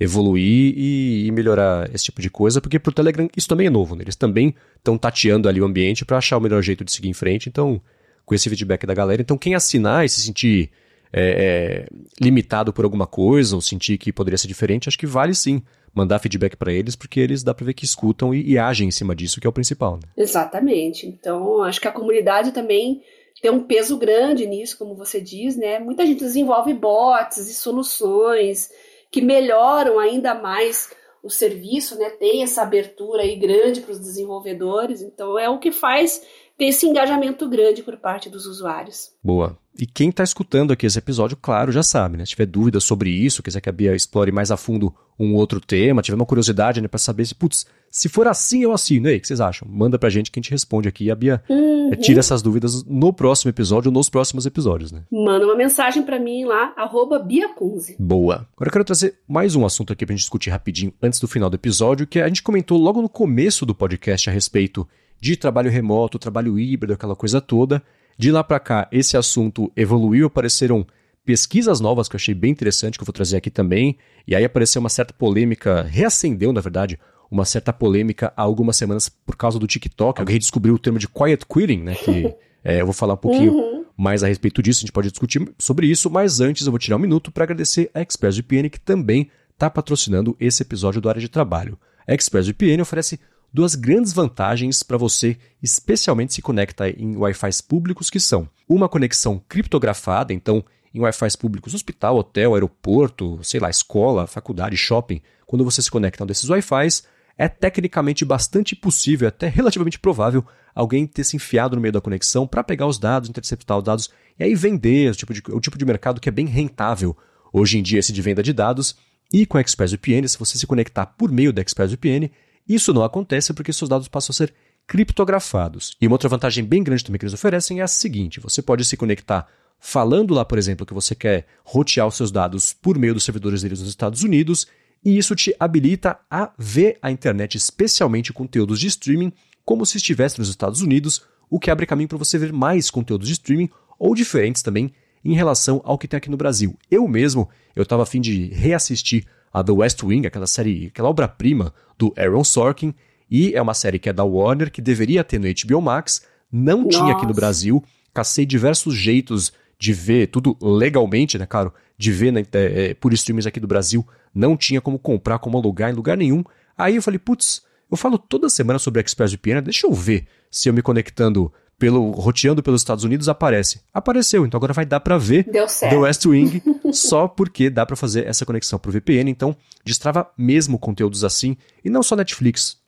[0.00, 3.94] evoluir e, e, melhorar esse tipo de coisa, porque pro Telegram isso também é novo,
[3.94, 4.02] né?
[4.02, 7.14] Eles também estão tateando ali o ambiente para achar o melhor jeito de seguir em
[7.14, 7.82] frente, então
[8.24, 9.20] com esse feedback da galera.
[9.20, 10.70] Então quem assinar e se sentir
[11.12, 11.86] é, é,
[12.20, 15.62] limitado por alguma coisa ou sentir que poderia ser diferente, acho que vale sim
[15.94, 18.90] mandar feedback para eles, porque eles dá para ver que escutam e, e, agem em
[18.90, 19.94] cima disso, que é o principal.
[19.96, 20.02] Né?
[20.16, 21.06] Exatamente.
[21.06, 23.02] Então, acho que a comunidade também
[23.40, 25.78] tem um peso grande nisso, como você diz, né?
[25.78, 28.70] Muita gente desenvolve bots e soluções
[29.10, 30.90] que melhoram ainda mais
[31.22, 32.10] o serviço, né?
[32.10, 36.22] Tem essa abertura aí grande para os desenvolvedores, então é o que faz
[36.58, 39.10] ter esse engajamento grande por parte dos usuários.
[39.22, 39.56] Boa.
[39.78, 42.24] E quem está escutando aqui esse episódio, claro, já sabe, né?
[42.24, 45.60] Se tiver dúvidas sobre isso, quiser que a Bia explore mais a fundo um outro
[45.60, 49.06] tema, tiver uma curiosidade né, para saber se, putz, se for assim, eu assino.
[49.06, 49.68] E aí, o que vocês acham?
[49.70, 51.04] Manda pra gente que a gente responde aqui.
[51.04, 51.92] E a Bia uhum.
[52.00, 55.02] tira essas dúvidas no próximo episódio ou nos próximos episódios, né?
[55.12, 57.94] Manda uma mensagem para mim lá, arroba Biacunze.
[58.00, 58.48] Boa.
[58.56, 61.48] Agora eu quero trazer mais um assunto aqui pra gente discutir rapidinho antes do final
[61.48, 64.86] do episódio, que a gente comentou logo no começo do podcast a respeito
[65.20, 67.82] de trabalho remoto, trabalho híbrido, aquela coisa toda.
[68.16, 70.86] De lá para cá, esse assunto evoluiu, apareceram
[71.24, 74.44] pesquisas novas que eu achei bem interessante, que eu vou trazer aqui também, e aí
[74.44, 76.98] apareceu uma certa polêmica, reacendeu, na verdade,
[77.30, 80.20] uma certa polêmica há algumas semanas por causa do TikTok.
[80.20, 81.94] Alguém descobriu o termo de quiet quitting, né?
[81.94, 83.84] Que é, eu vou falar um pouquinho uhum.
[83.96, 86.96] mais a respeito disso, a gente pode discutir sobre isso, mas antes eu vou tirar
[86.96, 91.28] um minuto para agradecer a ExpressVPN, que também está patrocinando esse episódio do Área de
[91.28, 91.78] Trabalho.
[92.06, 93.20] A ExpressVPN oferece
[93.52, 99.42] duas grandes vantagens para você, especialmente se conecta em Wi-Fi públicos, que são uma conexão
[99.48, 105.80] criptografada, então em Wi-Fi públicos, hospital, hotel, aeroporto, sei lá, escola, faculdade, shopping, quando você
[105.82, 107.02] se conecta a um desses Wi-Fi,
[107.36, 110.44] é tecnicamente bastante possível, até relativamente provável,
[110.74, 114.10] alguém ter se enfiado no meio da conexão para pegar os dados, interceptar os dados
[114.38, 117.16] e aí vender, o tipo, de, o tipo de mercado que é bem rentável
[117.52, 118.96] hoje em dia esse de venda de dados.
[119.32, 122.30] E com a ExpressVPN, se você se conectar por meio da ExpressVPN,
[122.68, 124.54] isso não acontece porque seus dados passam a ser
[124.86, 125.96] criptografados.
[126.00, 128.84] E uma outra vantagem bem grande também que eles oferecem é a seguinte: você pode
[128.84, 129.46] se conectar
[129.78, 133.62] falando lá, por exemplo, que você quer rotear os seus dados por meio dos servidores
[133.62, 134.66] deles nos Estados Unidos,
[135.04, 139.32] e isso te habilita a ver a internet, especialmente conteúdos de streaming,
[139.64, 143.28] como se estivesse nos Estados Unidos, o que abre caminho para você ver mais conteúdos
[143.28, 144.92] de streaming ou diferentes também
[145.24, 146.76] em relação ao que tem aqui no Brasil.
[146.90, 151.72] Eu mesmo, eu estava afim de reassistir a The West Wing, aquela série, aquela obra-prima
[151.96, 152.94] do Aaron Sorkin,
[153.30, 156.84] e é uma série que é da Warner, que deveria ter no HBO Max, não
[156.84, 156.98] Nossa.
[156.98, 157.84] tinha aqui no Brasil.
[158.14, 163.46] Cacei diversos jeitos de ver tudo legalmente, né, claro, de ver né, é, por streams
[163.46, 166.42] aqui do Brasil, não tinha como comprar, como alugar em lugar nenhum.
[166.76, 170.72] Aí eu falei, putz, eu falo toda semana sobre ExpressVPN, deixa eu ver se eu
[170.72, 173.80] me conectando pelo roteando pelos Estados Unidos aparece.
[173.94, 176.62] Apareceu, então agora vai dar para ver The West Wing
[176.92, 181.88] só porque dá para fazer essa conexão pro VPN, então destrava mesmo conteúdos assim e
[181.88, 182.78] não só Netflix.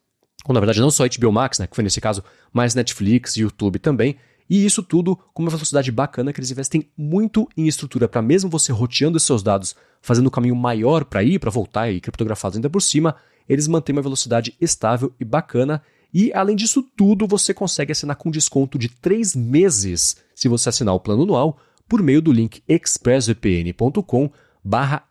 [0.44, 3.78] Ou na verdade não só HBO Max, né, que foi nesse caso, mas Netflix, YouTube
[3.78, 4.16] também.
[4.48, 8.50] E isso tudo com uma velocidade bacana que eles investem muito em estrutura para mesmo
[8.50, 12.56] você roteando os seus dados, fazendo um caminho maior para ir, para voltar e criptografados
[12.56, 13.14] ainda por cima,
[13.48, 15.80] eles mantêm uma velocidade estável e bacana
[16.12, 20.94] e, além disso tudo, você consegue assinar com desconto de 3 meses se você assinar
[20.94, 21.58] o plano anual
[21.88, 24.30] por meio do link expressvpn.com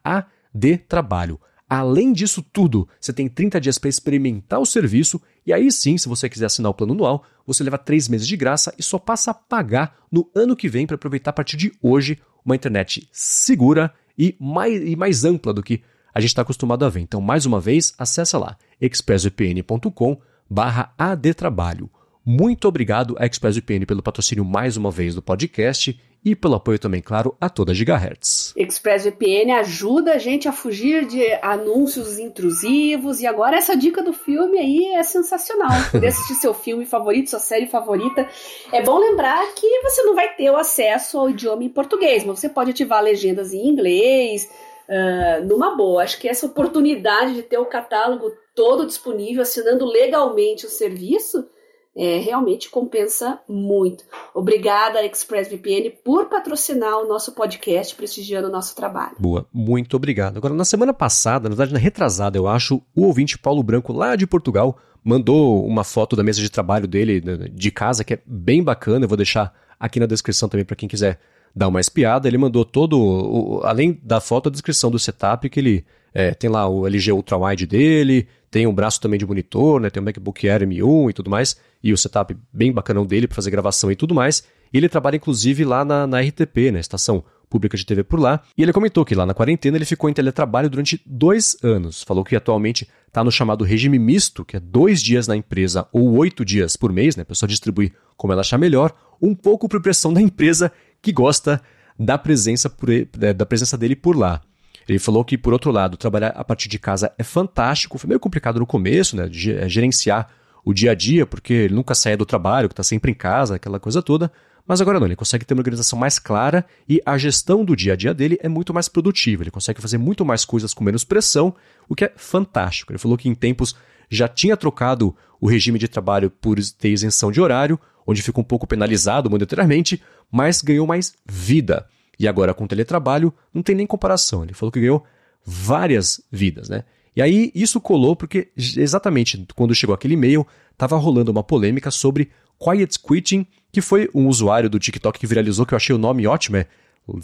[0.04, 1.40] adtrabalho.
[1.70, 6.10] Além disso tudo, você tem 30 dias para experimentar o serviço e aí sim, se
[6.10, 9.32] você quiser assinar o plano anual, você leva 3 meses de graça e só passa
[9.32, 13.94] a pagar no ano que vem para aproveitar a partir de hoje uma internet segura
[14.18, 15.82] e mais, e mais ampla do que
[16.14, 17.02] a gente está acostumado a ver.
[17.02, 20.20] Então, mais uma vez, acessa lá expressvpn.com
[20.50, 21.90] barra adtrabalho.
[22.26, 27.02] Muito obrigado a ExpressVPN pelo patrocínio mais uma vez do podcast e pelo apoio também,
[27.02, 28.54] claro, a toda Gigahertz.
[28.58, 34.58] ExpressVPN ajuda a gente a fugir de anúncios intrusivos e agora essa dica do filme
[34.58, 35.72] aí é sensacional.
[35.92, 38.28] Poder assistir seu filme favorito, sua série favorita.
[38.72, 42.40] É bom lembrar que você não vai ter o acesso ao idioma em português, mas
[42.40, 44.50] você pode ativar legendas em inglês,
[44.90, 46.04] uh, numa boa.
[46.04, 51.48] Acho que essa oportunidade de ter o catálogo todo disponível, assinando legalmente o serviço,
[51.96, 54.04] é, realmente compensa muito.
[54.34, 59.16] Obrigada, ExpressVPN, por patrocinar o nosso podcast, prestigiando o nosso trabalho.
[59.18, 60.36] Boa, muito obrigado.
[60.36, 64.18] Agora, na semana passada, na verdade, na retrasada, eu acho, o ouvinte Paulo Branco, lá
[64.18, 68.62] de Portugal, mandou uma foto da mesa de trabalho dele, de casa, que é bem
[68.62, 69.06] bacana.
[69.06, 71.18] Eu vou deixar aqui na descrição também para quem quiser
[71.56, 72.28] dar uma espiada.
[72.28, 76.68] Ele mandou todo, além da foto, a descrição do setup, que ele é, tem lá
[76.68, 80.48] o LG Ultra Wide dele, tem um braço também de monitor, né, tem o MacBook
[80.48, 83.96] Air M1 e tudo mais, e o setup bem bacanão dele para fazer gravação e
[83.96, 84.44] tudo mais.
[84.74, 88.42] E ele trabalha inclusive lá na, na RTP, né, Estação Pública de TV por lá.
[88.58, 92.04] E ele comentou que lá na quarentena ele ficou em teletrabalho durante dois anos.
[92.04, 96.16] Falou que atualmente está no chamado regime misto, que é dois dias na empresa ou
[96.18, 99.82] oito dias por mês, né, a pessoa distribui como ela achar melhor, um pouco por
[99.82, 100.72] pressão da empresa
[101.02, 101.62] que gosta
[101.98, 102.90] da presença, por,
[103.36, 104.42] da presença dele por lá.
[104.90, 107.98] Ele falou que, por outro lado, trabalhar a partir de casa é fantástico.
[107.98, 109.26] Foi meio complicado no começo, né?
[109.26, 110.30] É, gerenciar
[110.66, 113.56] o dia a dia, porque ele nunca saía do trabalho, que está sempre em casa,
[113.56, 114.32] aquela coisa toda.
[114.68, 117.94] Mas agora não, ele consegue ter uma organização mais clara e a gestão do dia
[117.94, 119.44] a dia dele é muito mais produtiva.
[119.44, 121.56] Ele consegue fazer muito mais coisas com menos pressão,
[121.88, 122.92] o que é fantástico.
[122.92, 123.76] Ele falou que em tempos
[124.10, 127.80] já tinha trocado o regime de trabalho por ter isenção de horário.
[128.06, 131.88] onde ficou um pouco penalizado monetariamente, mas ganhou mais vida.
[132.20, 134.44] E agora com o teletrabalho não tem nem comparação.
[134.44, 135.04] Ele falou que ganhou
[135.46, 136.84] várias vidas, né?
[137.16, 142.30] E aí isso colou porque exatamente quando chegou aquele e-mail, estava rolando uma polêmica sobre
[142.62, 146.28] quiet quitting, que foi um usuário do TikTok que viralizou, que eu achei o nome
[146.28, 146.68] ótimo, é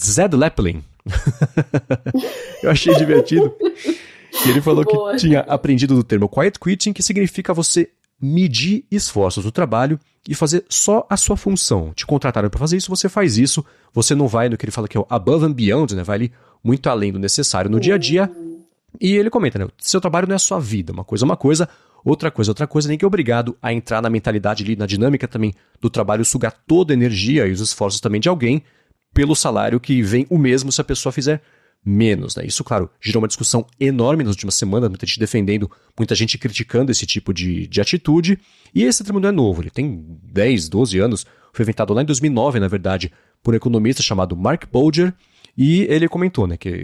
[0.01, 0.83] Zed Leppelin.
[2.63, 3.53] eu achei divertido.
[4.45, 5.11] E ele falou Boa.
[5.11, 7.89] que tinha aprendido do termo quiet quitting, que significa você
[8.21, 11.93] medir esforços do trabalho e fazer só a sua função.
[11.93, 13.63] Te contrataram para fazer isso, você faz isso.
[13.93, 16.03] Você não vai no que ele fala que é o above and beyond, né?
[16.03, 16.31] Vai ali
[16.63, 18.31] muito além do necessário no dia a dia.
[18.99, 19.67] E ele comenta, né?
[19.77, 20.91] Seu trabalho não é sua vida.
[20.91, 21.69] Uma coisa é uma coisa,
[22.03, 22.87] outra coisa é outra coisa.
[22.87, 26.53] Nem que é obrigado a entrar na mentalidade ali, na dinâmica também do trabalho, sugar
[26.65, 28.63] toda a energia e os esforços também de alguém
[29.13, 31.41] pelo salário que vem o mesmo se a pessoa fizer
[31.85, 32.35] menos.
[32.35, 32.45] Né?
[32.45, 36.91] Isso, claro, gerou uma discussão enorme nas últimas semanas, muita gente defendendo, muita gente criticando
[36.91, 38.39] esse tipo de, de atitude.
[38.73, 42.05] E esse termo não é novo, ele tem 10, 12 anos, foi inventado lá em
[42.05, 43.11] 2009, na verdade,
[43.43, 45.13] por um economista chamado Mark Bolger,
[45.57, 46.83] e ele comentou, né, que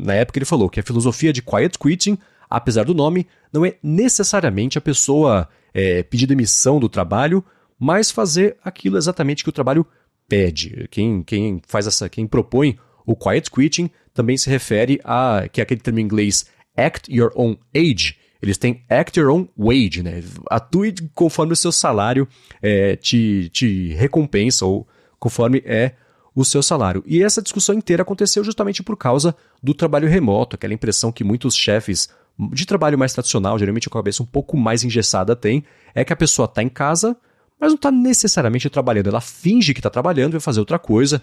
[0.00, 2.16] na época ele falou que a filosofia de quiet quitting,
[2.48, 7.44] apesar do nome, não é necessariamente a pessoa é, pedir demissão do trabalho,
[7.78, 9.84] mas fazer aquilo exatamente que o trabalho
[10.28, 10.86] pede.
[10.90, 15.62] Quem, quem faz essa, quem propõe o quiet quitting também se refere a que é
[15.62, 16.46] aquele termo em inglês
[16.76, 18.16] act your own age.
[18.40, 20.22] Eles têm act your own wage, né?
[20.50, 22.26] Atue conforme o seu salário
[22.60, 24.86] é, te, te recompensa ou
[25.18, 25.92] conforme é
[26.34, 27.04] o seu salário.
[27.06, 31.54] E essa discussão inteira aconteceu justamente por causa do trabalho remoto, aquela impressão que muitos
[31.54, 32.08] chefes
[32.52, 35.62] de trabalho mais tradicional, geralmente com a cabeça um pouco mais engessada, têm,
[35.94, 37.16] é que a pessoa está em casa,
[37.60, 39.08] mas não está necessariamente trabalhando.
[39.08, 41.22] Ela finge que está trabalhando vai fazer outra coisa.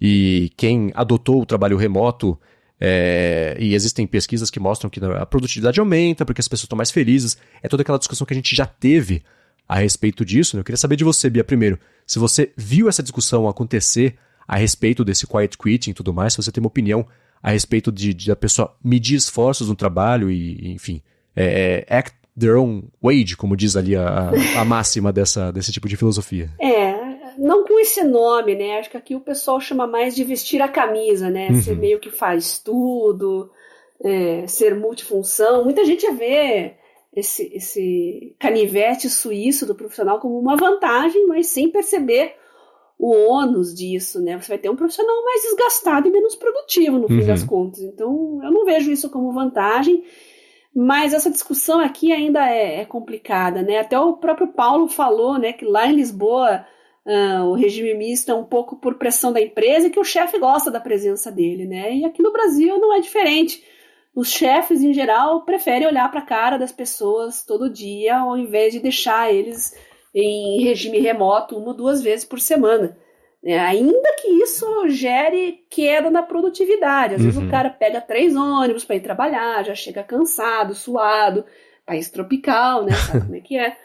[0.00, 2.38] E quem adotou o trabalho remoto,
[2.80, 6.90] é, e existem pesquisas que mostram que a produtividade aumenta porque as pessoas estão mais
[6.90, 7.36] felizes.
[7.62, 9.22] É toda aquela discussão que a gente já teve
[9.68, 10.56] a respeito disso.
[10.56, 10.60] Né?
[10.60, 15.04] Eu queria saber de você, Bia, primeiro, se você viu essa discussão acontecer a respeito
[15.04, 17.06] desse quiet quitting e tudo mais, se você tem uma opinião
[17.42, 21.02] a respeito de, de a pessoa medir esforços no trabalho e, enfim,
[21.36, 25.88] é, é, act their own wage, como diz ali a, a máxima dessa, desse tipo
[25.88, 26.50] de filosofia.
[26.60, 26.87] É,
[27.38, 28.78] não com esse nome, né?
[28.78, 31.48] Acho que aqui o pessoal chama mais de vestir a camisa, né?
[31.48, 31.62] Uhum.
[31.62, 33.50] Ser meio que faz tudo,
[34.02, 35.64] é, ser multifunção.
[35.64, 36.74] Muita gente vê
[37.14, 42.34] esse, esse canivete suíço do profissional como uma vantagem, mas sem perceber
[42.98, 44.36] o ônus disso, né?
[44.40, 47.26] Você vai ter um profissional mais desgastado e menos produtivo, no fim uhum.
[47.26, 47.80] das contas.
[47.80, 50.02] Então, eu não vejo isso como vantagem.
[50.74, 53.78] Mas essa discussão aqui ainda é, é, complicada, né?
[53.78, 56.66] Até o próprio Paulo falou, né, que lá em Lisboa
[57.08, 60.38] uh, o regime misto é um pouco por pressão da empresa e que o chefe
[60.38, 61.94] gosta da presença dele, né?
[61.94, 63.64] E aqui no Brasil não é diferente.
[64.14, 68.72] Os chefes, em geral, preferem olhar para a cara das pessoas todo dia, ao invés
[68.72, 69.74] de deixar eles
[70.14, 72.96] em regime remoto uma ou duas vezes por semana.
[73.44, 77.14] É, ainda que isso gere queda na produtividade.
[77.14, 77.26] Às uhum.
[77.26, 77.50] vezes o uhum.
[77.50, 81.44] cara pega três ônibus para ir trabalhar, já chega cansado, suado,
[81.86, 82.92] país tropical, né?
[82.92, 83.76] Sabe como é que é?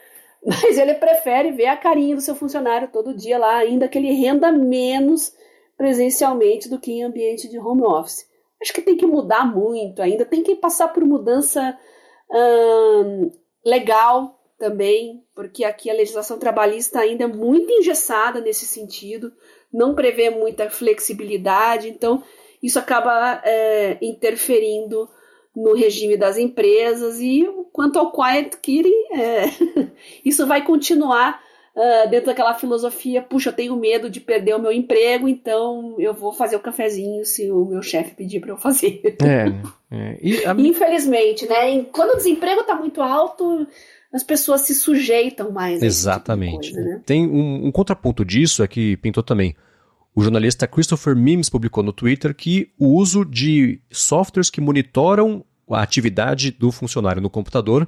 [0.46, 4.12] Mas ele prefere ver a carinha do seu funcionário todo dia lá, ainda que ele
[4.12, 5.34] renda menos
[5.78, 8.28] presencialmente do que em ambiente de home office.
[8.62, 11.78] Acho que tem que mudar muito ainda, tem que passar por mudança
[12.30, 13.32] hum,
[13.66, 19.34] legal também, porque aqui a legislação trabalhista ainda é muito engessada nesse sentido,
[19.72, 22.24] não prevê muita flexibilidade, então
[22.62, 25.10] isso acaba é, interferindo
[25.56, 29.46] no regime das empresas e quanto ao quiet quitting, é,
[30.26, 31.40] isso vai continuar
[31.76, 36.14] uh, dentro daquela filosofia, puxa, eu tenho medo de perder o meu emprego, então eu
[36.14, 39.02] vou fazer o cafezinho se o meu chefe pedir para eu fazer.
[39.22, 39.48] É,
[39.92, 40.48] é.
[40.48, 40.54] A...
[40.58, 41.84] Infelizmente, né?
[41.92, 43.68] Quando o desemprego está muito alto,
[44.12, 45.82] as pessoas se sujeitam mais.
[45.82, 46.70] Exatamente.
[46.70, 47.02] Tipo coisa, né?
[47.06, 49.56] Tem um, um contraponto disso é que pintou também
[50.16, 55.82] o jornalista Christopher Mims publicou no Twitter que o uso de softwares que monitoram a
[55.82, 57.88] atividade do funcionário no computador,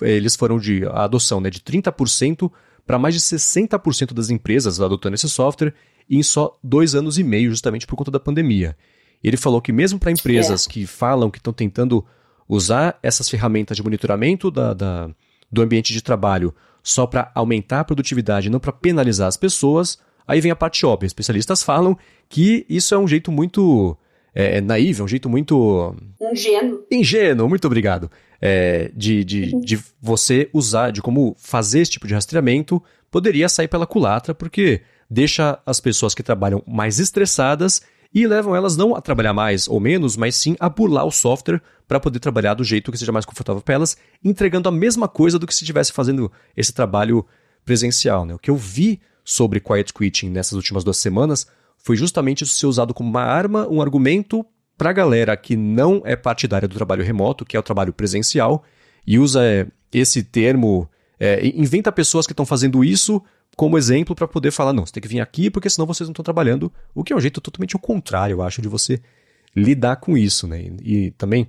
[0.00, 2.50] eles foram de a adoção né, de 30%
[2.86, 5.74] para mais de 60% das empresas adotando esse software
[6.08, 8.76] em só dois anos e meio, justamente por conta da pandemia.
[9.22, 10.70] Ele falou que mesmo para empresas é.
[10.70, 12.04] que falam que estão tentando
[12.48, 15.10] usar essas ferramentas de monitoramento da, da
[15.50, 20.40] do ambiente de trabalho só para aumentar a produtividade, não para penalizar as pessoas, Aí
[20.40, 21.06] vem a parte óbvia.
[21.06, 21.96] Especialistas falam
[22.28, 23.96] que isso é um jeito muito
[24.36, 25.96] é, é naíve, é um jeito muito.
[26.20, 26.84] Ingênuo.
[26.92, 28.10] Ingênuo, muito obrigado.
[28.38, 29.60] É, de, de, uhum.
[29.60, 34.82] de você usar, de como fazer esse tipo de rastreamento, poderia sair pela culatra, porque
[35.08, 37.80] deixa as pessoas que trabalham mais estressadas
[38.12, 41.62] e levam elas não a trabalhar mais ou menos, mas sim a burlar o software
[41.88, 45.38] para poder trabalhar do jeito que seja mais confortável para elas, entregando a mesma coisa
[45.38, 47.24] do que se estivesse fazendo esse trabalho
[47.64, 48.26] presencial.
[48.26, 48.34] Né?
[48.34, 52.66] O que eu vi sobre quiet quitting nessas últimas duas semanas foi justamente isso ser
[52.66, 54.46] usado como uma arma, um argumento
[54.78, 58.62] para a galera que não é partidária do trabalho remoto, que é o trabalho presencial,
[59.06, 63.22] e usa é, esse termo, é, inventa pessoas que estão fazendo isso
[63.56, 66.12] como exemplo para poder falar, não, você tem que vir aqui porque senão vocês não
[66.12, 69.00] estão trabalhando, o que é um jeito totalmente o contrário, eu acho, de você
[69.54, 70.60] lidar com isso, né?
[70.82, 71.48] E, e também,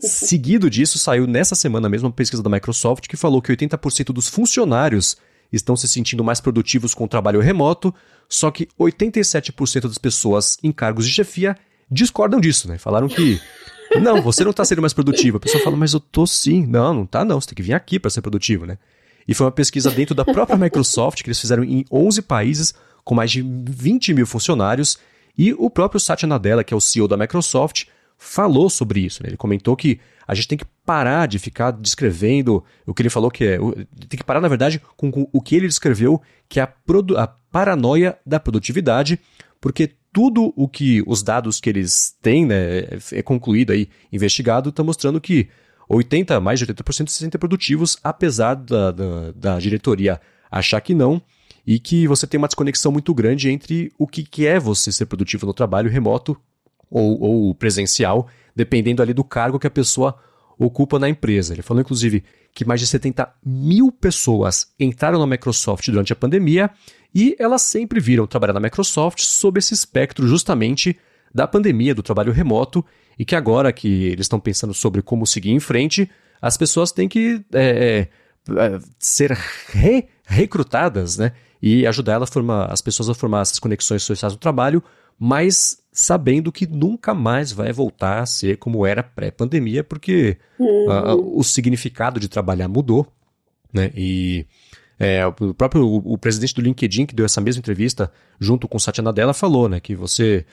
[0.00, 4.28] seguido disso, saiu nessa semana mesmo uma pesquisa da Microsoft que falou que 80% dos
[4.28, 5.16] funcionários
[5.52, 7.94] estão se sentindo mais produtivos com o trabalho remoto,
[8.28, 11.56] só que 87% das pessoas em cargos de chefia
[11.90, 12.78] discordam disso, né?
[12.78, 13.40] Falaram que
[14.00, 15.36] não, você não está sendo mais produtivo.
[15.36, 16.66] A pessoa fala, mas eu tô sim.
[16.66, 18.78] Não, não tá não, você tem que vir aqui para ser produtivo, né?
[19.28, 22.74] E foi uma pesquisa dentro da própria Microsoft, que eles fizeram em 11 países,
[23.04, 24.98] com mais de 20 mil funcionários,
[25.36, 27.86] e o próprio Satya Nadella, que é o CEO da Microsoft,
[28.16, 29.22] falou sobre isso.
[29.22, 29.30] Né?
[29.30, 33.30] Ele comentou que a gente tem que parar de ficar descrevendo o que ele falou
[33.30, 33.58] que é.
[34.08, 36.72] Tem que parar, na verdade, com, o que ele descreveu, que é a,
[37.18, 39.20] a paranoia da produtividade,
[39.60, 44.82] porque tudo o que os dados que eles têm, né, é concluído aí, investigado, está
[44.82, 45.48] mostrando que
[45.88, 51.20] 80, mais de 80% se sentem produtivos, apesar da, da, da, diretoria achar que não,
[51.66, 55.06] e que você tem uma desconexão muito grande entre o que, que é você ser
[55.06, 56.36] produtivo no trabalho remoto
[56.90, 60.16] ou, ou presencial, dependendo ali do cargo que a pessoa
[60.58, 61.52] ocupa na empresa.
[61.52, 62.24] Ele falou, inclusive,
[62.54, 66.70] que mais de 70 mil pessoas entraram na Microsoft durante a pandemia
[67.14, 70.98] e elas sempre viram trabalhar na Microsoft sob esse espectro justamente
[71.34, 72.84] da pandemia, do trabalho remoto,
[73.18, 76.10] e que agora que eles estão pensando sobre como seguir em frente,
[76.40, 78.08] as pessoas têm que é,
[78.48, 79.32] é, ser
[79.68, 81.32] re recrutadas, né?
[81.62, 84.82] E ajudar ela a formar, as pessoas a formar essas conexões sociais no trabalho,
[85.18, 91.38] mas sabendo que nunca mais vai voltar a ser como era pré-pandemia, porque uhum.
[91.38, 93.06] o significado de trabalhar mudou,
[93.72, 93.90] né?
[93.96, 94.46] E
[94.98, 98.10] é, o próprio o, o, presidente do LinkedIn, que deu essa mesma entrevista
[98.40, 100.44] junto com Satya Nadella, falou né, que você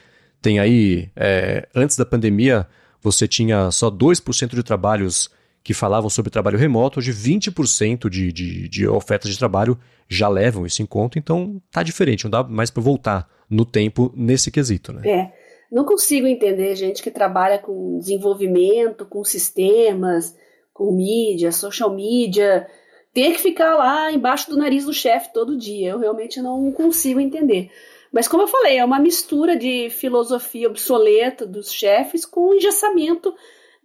[0.42, 2.68] tem aí, é, antes da pandemia,
[3.02, 5.30] você tinha só 2% de trabalhos
[5.64, 10.66] que falavam sobre trabalho remoto, hoje 20% de, de, de ofertas de trabalho já levam
[10.66, 14.92] isso em conta, então tá diferente, não dá mais para voltar no tempo nesse quesito,
[14.92, 15.02] né?
[15.08, 15.34] É.
[15.72, 20.36] Não consigo entender gente que trabalha com desenvolvimento, com sistemas,
[20.74, 22.68] com mídia, social media,
[23.14, 25.92] ter que ficar lá embaixo do nariz do chefe todo dia.
[25.92, 27.72] Eu realmente não consigo entender.
[28.12, 33.34] Mas como eu falei, é uma mistura de filosofia obsoleta dos chefes com o engessamento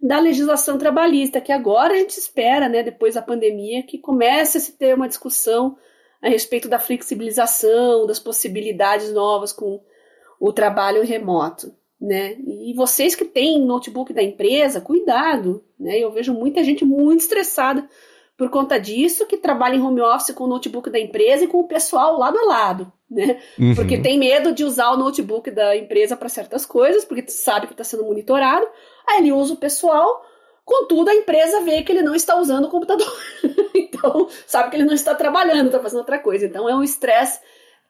[0.01, 4.61] da legislação trabalhista, que agora a gente espera, né, depois da pandemia, que comece a
[4.61, 5.75] se ter uma discussão
[6.21, 9.81] a respeito da flexibilização, das possibilidades novas com
[10.39, 12.37] o trabalho remoto, né?
[12.45, 15.97] E vocês que têm notebook da empresa, cuidado, né?
[15.99, 17.87] Eu vejo muita gente muito estressada
[18.37, 21.59] por conta disso, que trabalha em home office com o notebook da empresa e com
[21.59, 23.41] o pessoal lado a lado, né?
[23.59, 23.75] Uhum.
[23.75, 27.73] Porque tem medo de usar o notebook da empresa para certas coisas, porque sabe que
[27.73, 28.65] está sendo monitorado.
[29.05, 30.23] Aí ele usa o pessoal,
[30.69, 33.11] contudo a empresa vê que ele não está usando o computador.
[33.73, 36.45] então, sabe que ele não está trabalhando, está fazendo outra coisa.
[36.45, 37.39] Então é um estresse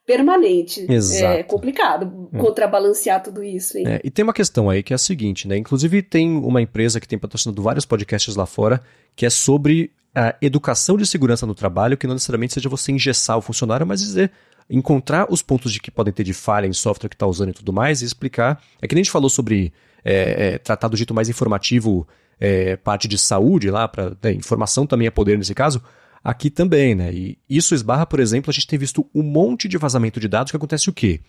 [0.06, 0.86] permanente.
[0.90, 1.34] Exato.
[1.34, 2.38] É complicado é.
[2.40, 3.78] contrabalancear tudo isso.
[3.78, 5.58] É, e tem uma questão aí que é a seguinte, né?
[5.58, 8.82] Inclusive tem uma empresa que tem patrocinado vários podcasts lá fora,
[9.16, 13.38] que é sobre a educação de segurança no trabalho, que não necessariamente seja você engessar
[13.38, 14.32] o funcionário, mas dizer
[14.70, 17.54] encontrar os pontos de que podem ter de falha em software que está usando e
[17.54, 18.62] tudo mais e explicar.
[18.82, 19.74] É que nem a gente falou sobre
[20.04, 22.08] é, é, tratar do jeito mais informativo
[22.40, 25.82] é, parte de saúde lá, para né, informação também é poder nesse caso,
[26.24, 27.14] aqui também, né?
[27.14, 30.52] E isso esbarra, por exemplo, a gente tem visto um monte de vazamento de dados
[30.52, 31.22] que acontece o quê?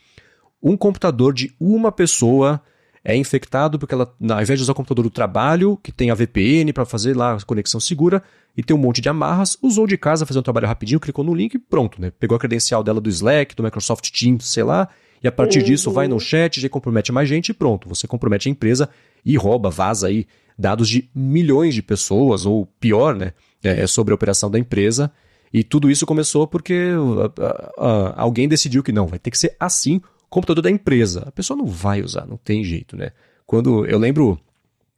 [0.63, 2.63] Um computador de uma pessoa
[3.03, 6.15] é infectado porque ela, ao invés de usar o computador do trabalho, que tem a
[6.15, 8.23] VPN para fazer lá a conexão segura,
[8.57, 11.35] e tem um monte de amarras, usou de casa, fazer um trabalho rapidinho, clicou no
[11.35, 12.13] link e pronto, né?
[12.19, 14.89] Pegou a credencial dela do Slack, do Microsoft Teams, sei lá,
[15.23, 15.65] e a partir uhum.
[15.65, 18.89] disso vai no chat, já compromete mais gente e pronto, você compromete a empresa
[19.25, 20.27] e rouba, vaza aí
[20.61, 23.33] dados de milhões de pessoas, ou pior, né?
[23.63, 25.11] É, sobre a operação da empresa.
[25.53, 29.39] E tudo isso começou porque uh, uh, uh, alguém decidiu que não, vai ter que
[29.39, 31.25] ser assim computador da empresa.
[31.27, 33.11] A pessoa não vai usar, não tem jeito, né?
[33.45, 34.39] Quando eu lembro,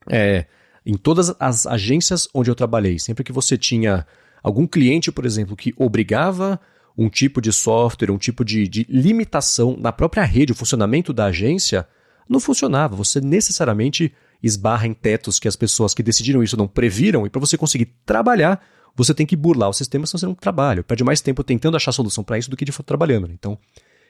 [0.07, 0.45] é,
[0.85, 4.05] em todas as agências onde eu trabalhei, sempre que você tinha
[4.43, 6.59] algum cliente, por exemplo, que obrigava
[6.95, 11.25] um tipo de software, um tipo de, de limitação na própria rede, o funcionamento da
[11.25, 11.87] agência,
[12.29, 12.95] não funcionava.
[12.95, 17.39] Você necessariamente esbarra em tetos que as pessoas que decidiram isso não previram, e para
[17.39, 18.61] você conseguir trabalhar,
[18.95, 20.83] você tem que burlar o sistema, senão você não trabalha.
[20.83, 23.27] Perde mais tempo tentando achar solução para isso do que de fato trabalhando.
[23.27, 23.33] Né?
[23.33, 23.57] Então,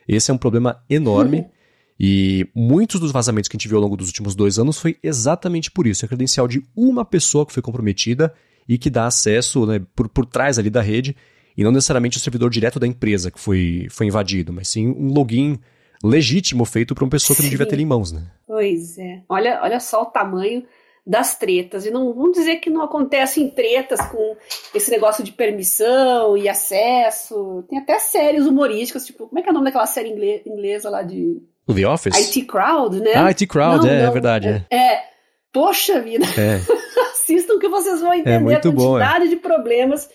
[0.08, 1.46] esse é um problema enorme.
[2.00, 4.98] E muitos dos vazamentos que a gente viu ao longo dos últimos dois anos foi
[5.02, 6.04] exatamente por isso.
[6.04, 8.34] É credencial de uma pessoa que foi comprometida
[8.68, 11.16] e que dá acesso né, por, por trás ali da rede.
[11.56, 15.14] e não necessariamente o servidor direto da empresa que foi, foi invadido, mas sim um
[15.14, 15.60] login
[16.04, 18.24] legítimo feito para uma pessoa que não devia ter em mãos, né?
[18.46, 19.22] Pois é.
[19.30, 20.64] Olha, olha só o tamanho
[21.06, 21.86] das tretas.
[21.86, 24.36] E não vamos dizer que não acontecem tretas com
[24.74, 27.64] esse negócio de permissão e acesso.
[27.70, 30.10] Tem até séries humorísticas, tipo, como é que é o nome daquela série
[30.46, 31.42] inglesa lá de.
[31.74, 32.16] The Office?
[32.16, 33.14] IT Crowd, né?
[33.16, 34.66] Ah, IT Crowd, não, é, não, é verdade.
[34.70, 34.76] É.
[34.76, 35.04] é.
[35.52, 36.26] Poxa vida!
[36.38, 36.60] É.
[37.14, 39.28] Assistam que vocês vão entender é a quantidade bom, é.
[39.28, 40.10] de problemas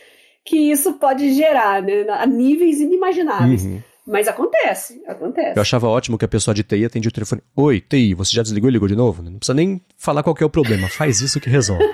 [0.44, 2.04] que isso pode gerar, né?
[2.10, 3.64] A níveis inimagináveis.
[3.64, 3.82] Uhum.
[4.08, 5.52] Mas acontece, acontece.
[5.54, 7.42] Eu achava ótimo que a pessoa de TI atendia o telefone.
[7.54, 9.22] Oi, TI, você já desligou e ligou de novo?
[9.22, 11.84] Não precisa nem falar qual é o problema, faz isso que resolve.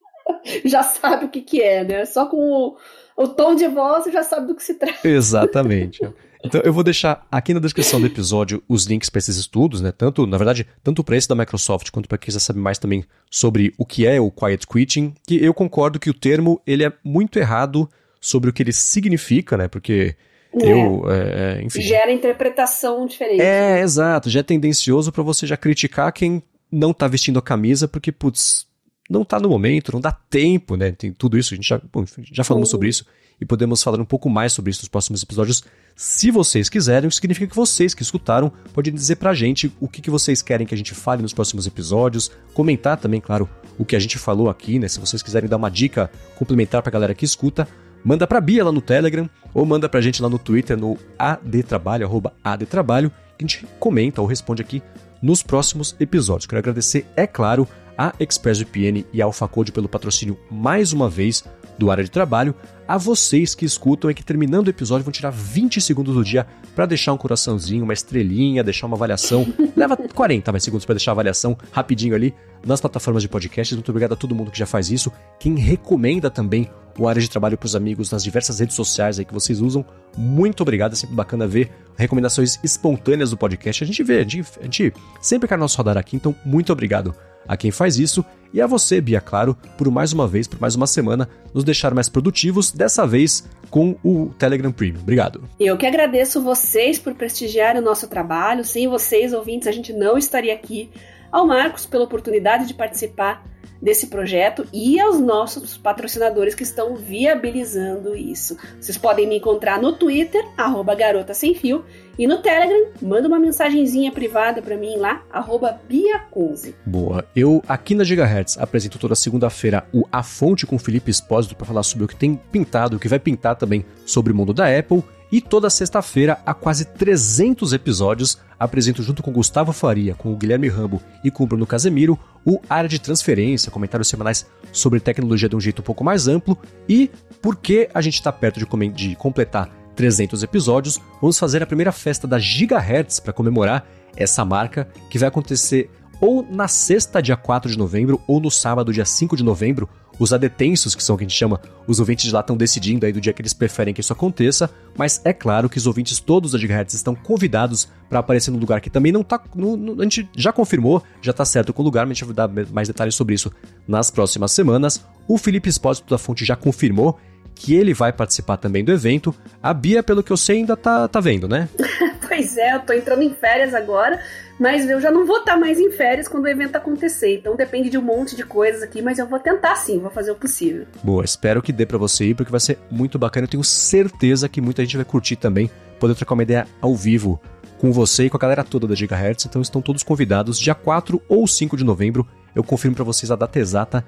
[0.64, 2.06] já sabe o que, que é, né?
[2.06, 2.76] Só com o,
[3.22, 5.06] o tom de voz você já sabe do que se trata.
[5.06, 6.00] Exatamente.
[6.46, 9.90] Então eu vou deixar aqui na descrição do episódio os links para esses estudos, né?
[9.90, 13.02] Tanto, na verdade, tanto para esse da Microsoft quanto para quem quiser saber mais também
[13.30, 16.92] sobre o que é o quiet quitting, que eu concordo que o termo ele é
[17.02, 17.88] muito errado
[18.20, 19.68] sobre o que ele significa, né?
[19.68, 20.14] Porque
[20.60, 20.72] é.
[20.72, 21.80] Eu, é, enfim.
[21.80, 23.40] Gera interpretação diferente.
[23.40, 24.30] É, exato.
[24.30, 28.66] Já é tendencioso para você já criticar quem não tá vestindo a camisa, porque, putz,
[29.08, 30.92] não tá no momento, não dá tempo, né?
[30.92, 32.72] Tem tudo isso, a gente já, bom, já falamos uhum.
[32.72, 33.04] sobre isso
[33.40, 35.62] e podemos falar um pouco mais sobre isso nos próximos episódios.
[35.96, 40.00] Se vocês quiserem, isso significa que vocês que escutaram podem dizer pra gente o que,
[40.00, 43.48] que vocês querem que a gente fale nos próximos episódios, comentar também, claro,
[43.78, 44.88] o que a gente falou aqui, né?
[44.88, 47.68] Se vocês quiserem dar uma dica complementar pra galera que escuta,
[48.04, 52.06] manda pra Bia lá no Telegram ou manda pra gente lá no Twitter no adtrabalho,
[52.06, 54.82] arroba adtrabalho, que a gente comenta ou responde aqui
[55.22, 56.46] nos próximos episódios.
[56.46, 57.66] Quero agradecer, é claro,
[57.96, 61.44] a ExpressVPN e a AlphaCode pelo patrocínio mais uma vez
[61.78, 62.54] do área de trabalho,
[62.86, 66.46] a vocês que escutam e que terminando o episódio vão tirar 20 segundos do dia
[66.74, 69.46] para deixar um coraçãozinho, uma estrelinha, deixar uma avaliação.
[69.74, 72.34] Leva 40 mais segundos para deixar a avaliação rapidinho ali
[72.64, 73.74] nas plataformas de podcast.
[73.74, 75.10] Muito obrigado a todo mundo que já faz isso.
[75.38, 79.24] Quem recomenda também o área de trabalho para os amigos nas diversas redes sociais aí
[79.24, 79.84] que vocês usam.
[80.16, 83.82] Muito obrigado, é sempre bacana ver recomendações espontâneas do podcast.
[83.82, 87.14] A gente vê, a gente, a gente sempre quer nosso radar aqui, então muito obrigado
[87.46, 90.76] a quem faz isso e a você, Bia Claro, por mais uma vez, por mais
[90.76, 95.00] uma semana, nos deixar mais produtivos, dessa vez com o Telegram Premium.
[95.00, 95.42] Obrigado.
[95.58, 98.64] Eu que agradeço vocês por prestigiar o nosso trabalho.
[98.64, 100.88] Sem vocês, ouvintes, a gente não estaria aqui.
[101.32, 103.44] Ao Marcos pela oportunidade de participar
[103.84, 108.56] desse projeto e aos nossos patrocinadores que estão viabilizando isso.
[108.80, 111.84] Vocês podem me encontrar no Twitter, arroba garota sem fio,
[112.18, 116.74] e no Telegram, manda uma mensagenzinha privada para mim lá, arroba biaconze.
[116.86, 117.26] Boa.
[117.36, 121.82] Eu, aqui na Gigahertz, apresento toda segunda-feira o A Fonte com Felipe Espósito para falar
[121.82, 125.04] sobre o que tem pintado, o que vai pintar também sobre o mundo da Apple.
[125.34, 130.68] E toda sexta-feira, há quase 300 episódios, apresento junto com Gustavo Faria, com o Guilherme
[130.68, 132.16] Rambo e com o Bruno Casemiro
[132.46, 136.56] o Área de Transferência, comentários semanais sobre tecnologia de um jeito um pouco mais amplo
[136.88, 137.10] e
[137.42, 141.90] por que a gente está perto de, de completar 300 episódios, vamos fazer a primeira
[141.90, 143.84] festa da Gigahertz para comemorar
[144.16, 148.92] essa marca que vai acontecer ou na sexta, dia 4 de novembro, ou no sábado,
[148.92, 152.24] dia 5 de novembro, os adetensos, que são o que a gente chama, os ouvintes
[152.24, 155.32] de lá estão decidindo aí do dia que eles preferem que isso aconteça, mas é
[155.32, 159.10] claro que os ouvintes todos da Gigahertz estão convidados para aparecer no lugar que também
[159.10, 159.42] não tá.
[159.54, 162.24] No, no, a gente já confirmou, já tá certo com o lugar, mas a gente
[162.24, 163.50] vai dar mais detalhes sobre isso
[163.86, 165.04] nas próximas semanas.
[165.26, 167.18] O Felipe Espósito da Fonte já confirmou
[167.54, 169.34] que ele vai participar também do evento.
[169.62, 171.68] A Bia, pelo que eu sei, ainda tá, tá vendo, né?
[172.26, 174.20] pois é, eu tô entrando em férias agora,
[174.58, 177.36] mas eu já não vou estar tá mais em férias quando o evento acontecer.
[177.38, 180.32] Então depende de um monte de coisas aqui, mas eu vou tentar sim, vou fazer
[180.32, 180.86] o possível.
[181.02, 183.44] Boa, espero que dê para você ir, porque vai ser muito bacana.
[183.44, 187.40] Eu tenho certeza que muita gente vai curtir também, poder trocar uma ideia ao vivo
[187.78, 189.44] com você e com a galera toda da Gigahertz.
[189.44, 192.26] Então estão todos convidados, dia 4 ou 5 de novembro.
[192.54, 194.04] Eu confirmo para vocês a data exata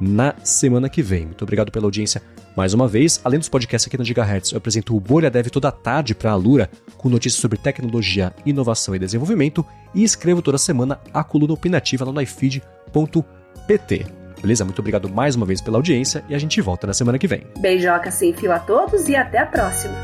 [0.00, 1.26] na semana que vem.
[1.26, 2.22] Muito obrigado pela audiência
[2.56, 3.20] mais uma vez.
[3.22, 6.34] Além dos podcasts aqui na Gigahertz, eu apresento o Bolha Dev toda tarde para a
[6.34, 12.04] Lura, com notícias sobre tecnologia, inovação e desenvolvimento, e escrevo toda semana a coluna opinativa
[12.04, 14.06] no ifeed.pt.
[14.40, 14.64] Beleza?
[14.64, 17.46] Muito obrigado mais uma vez pela audiência e a gente volta na semana que vem.
[17.58, 19.94] Beijoca sem fio a todos e até a próxima!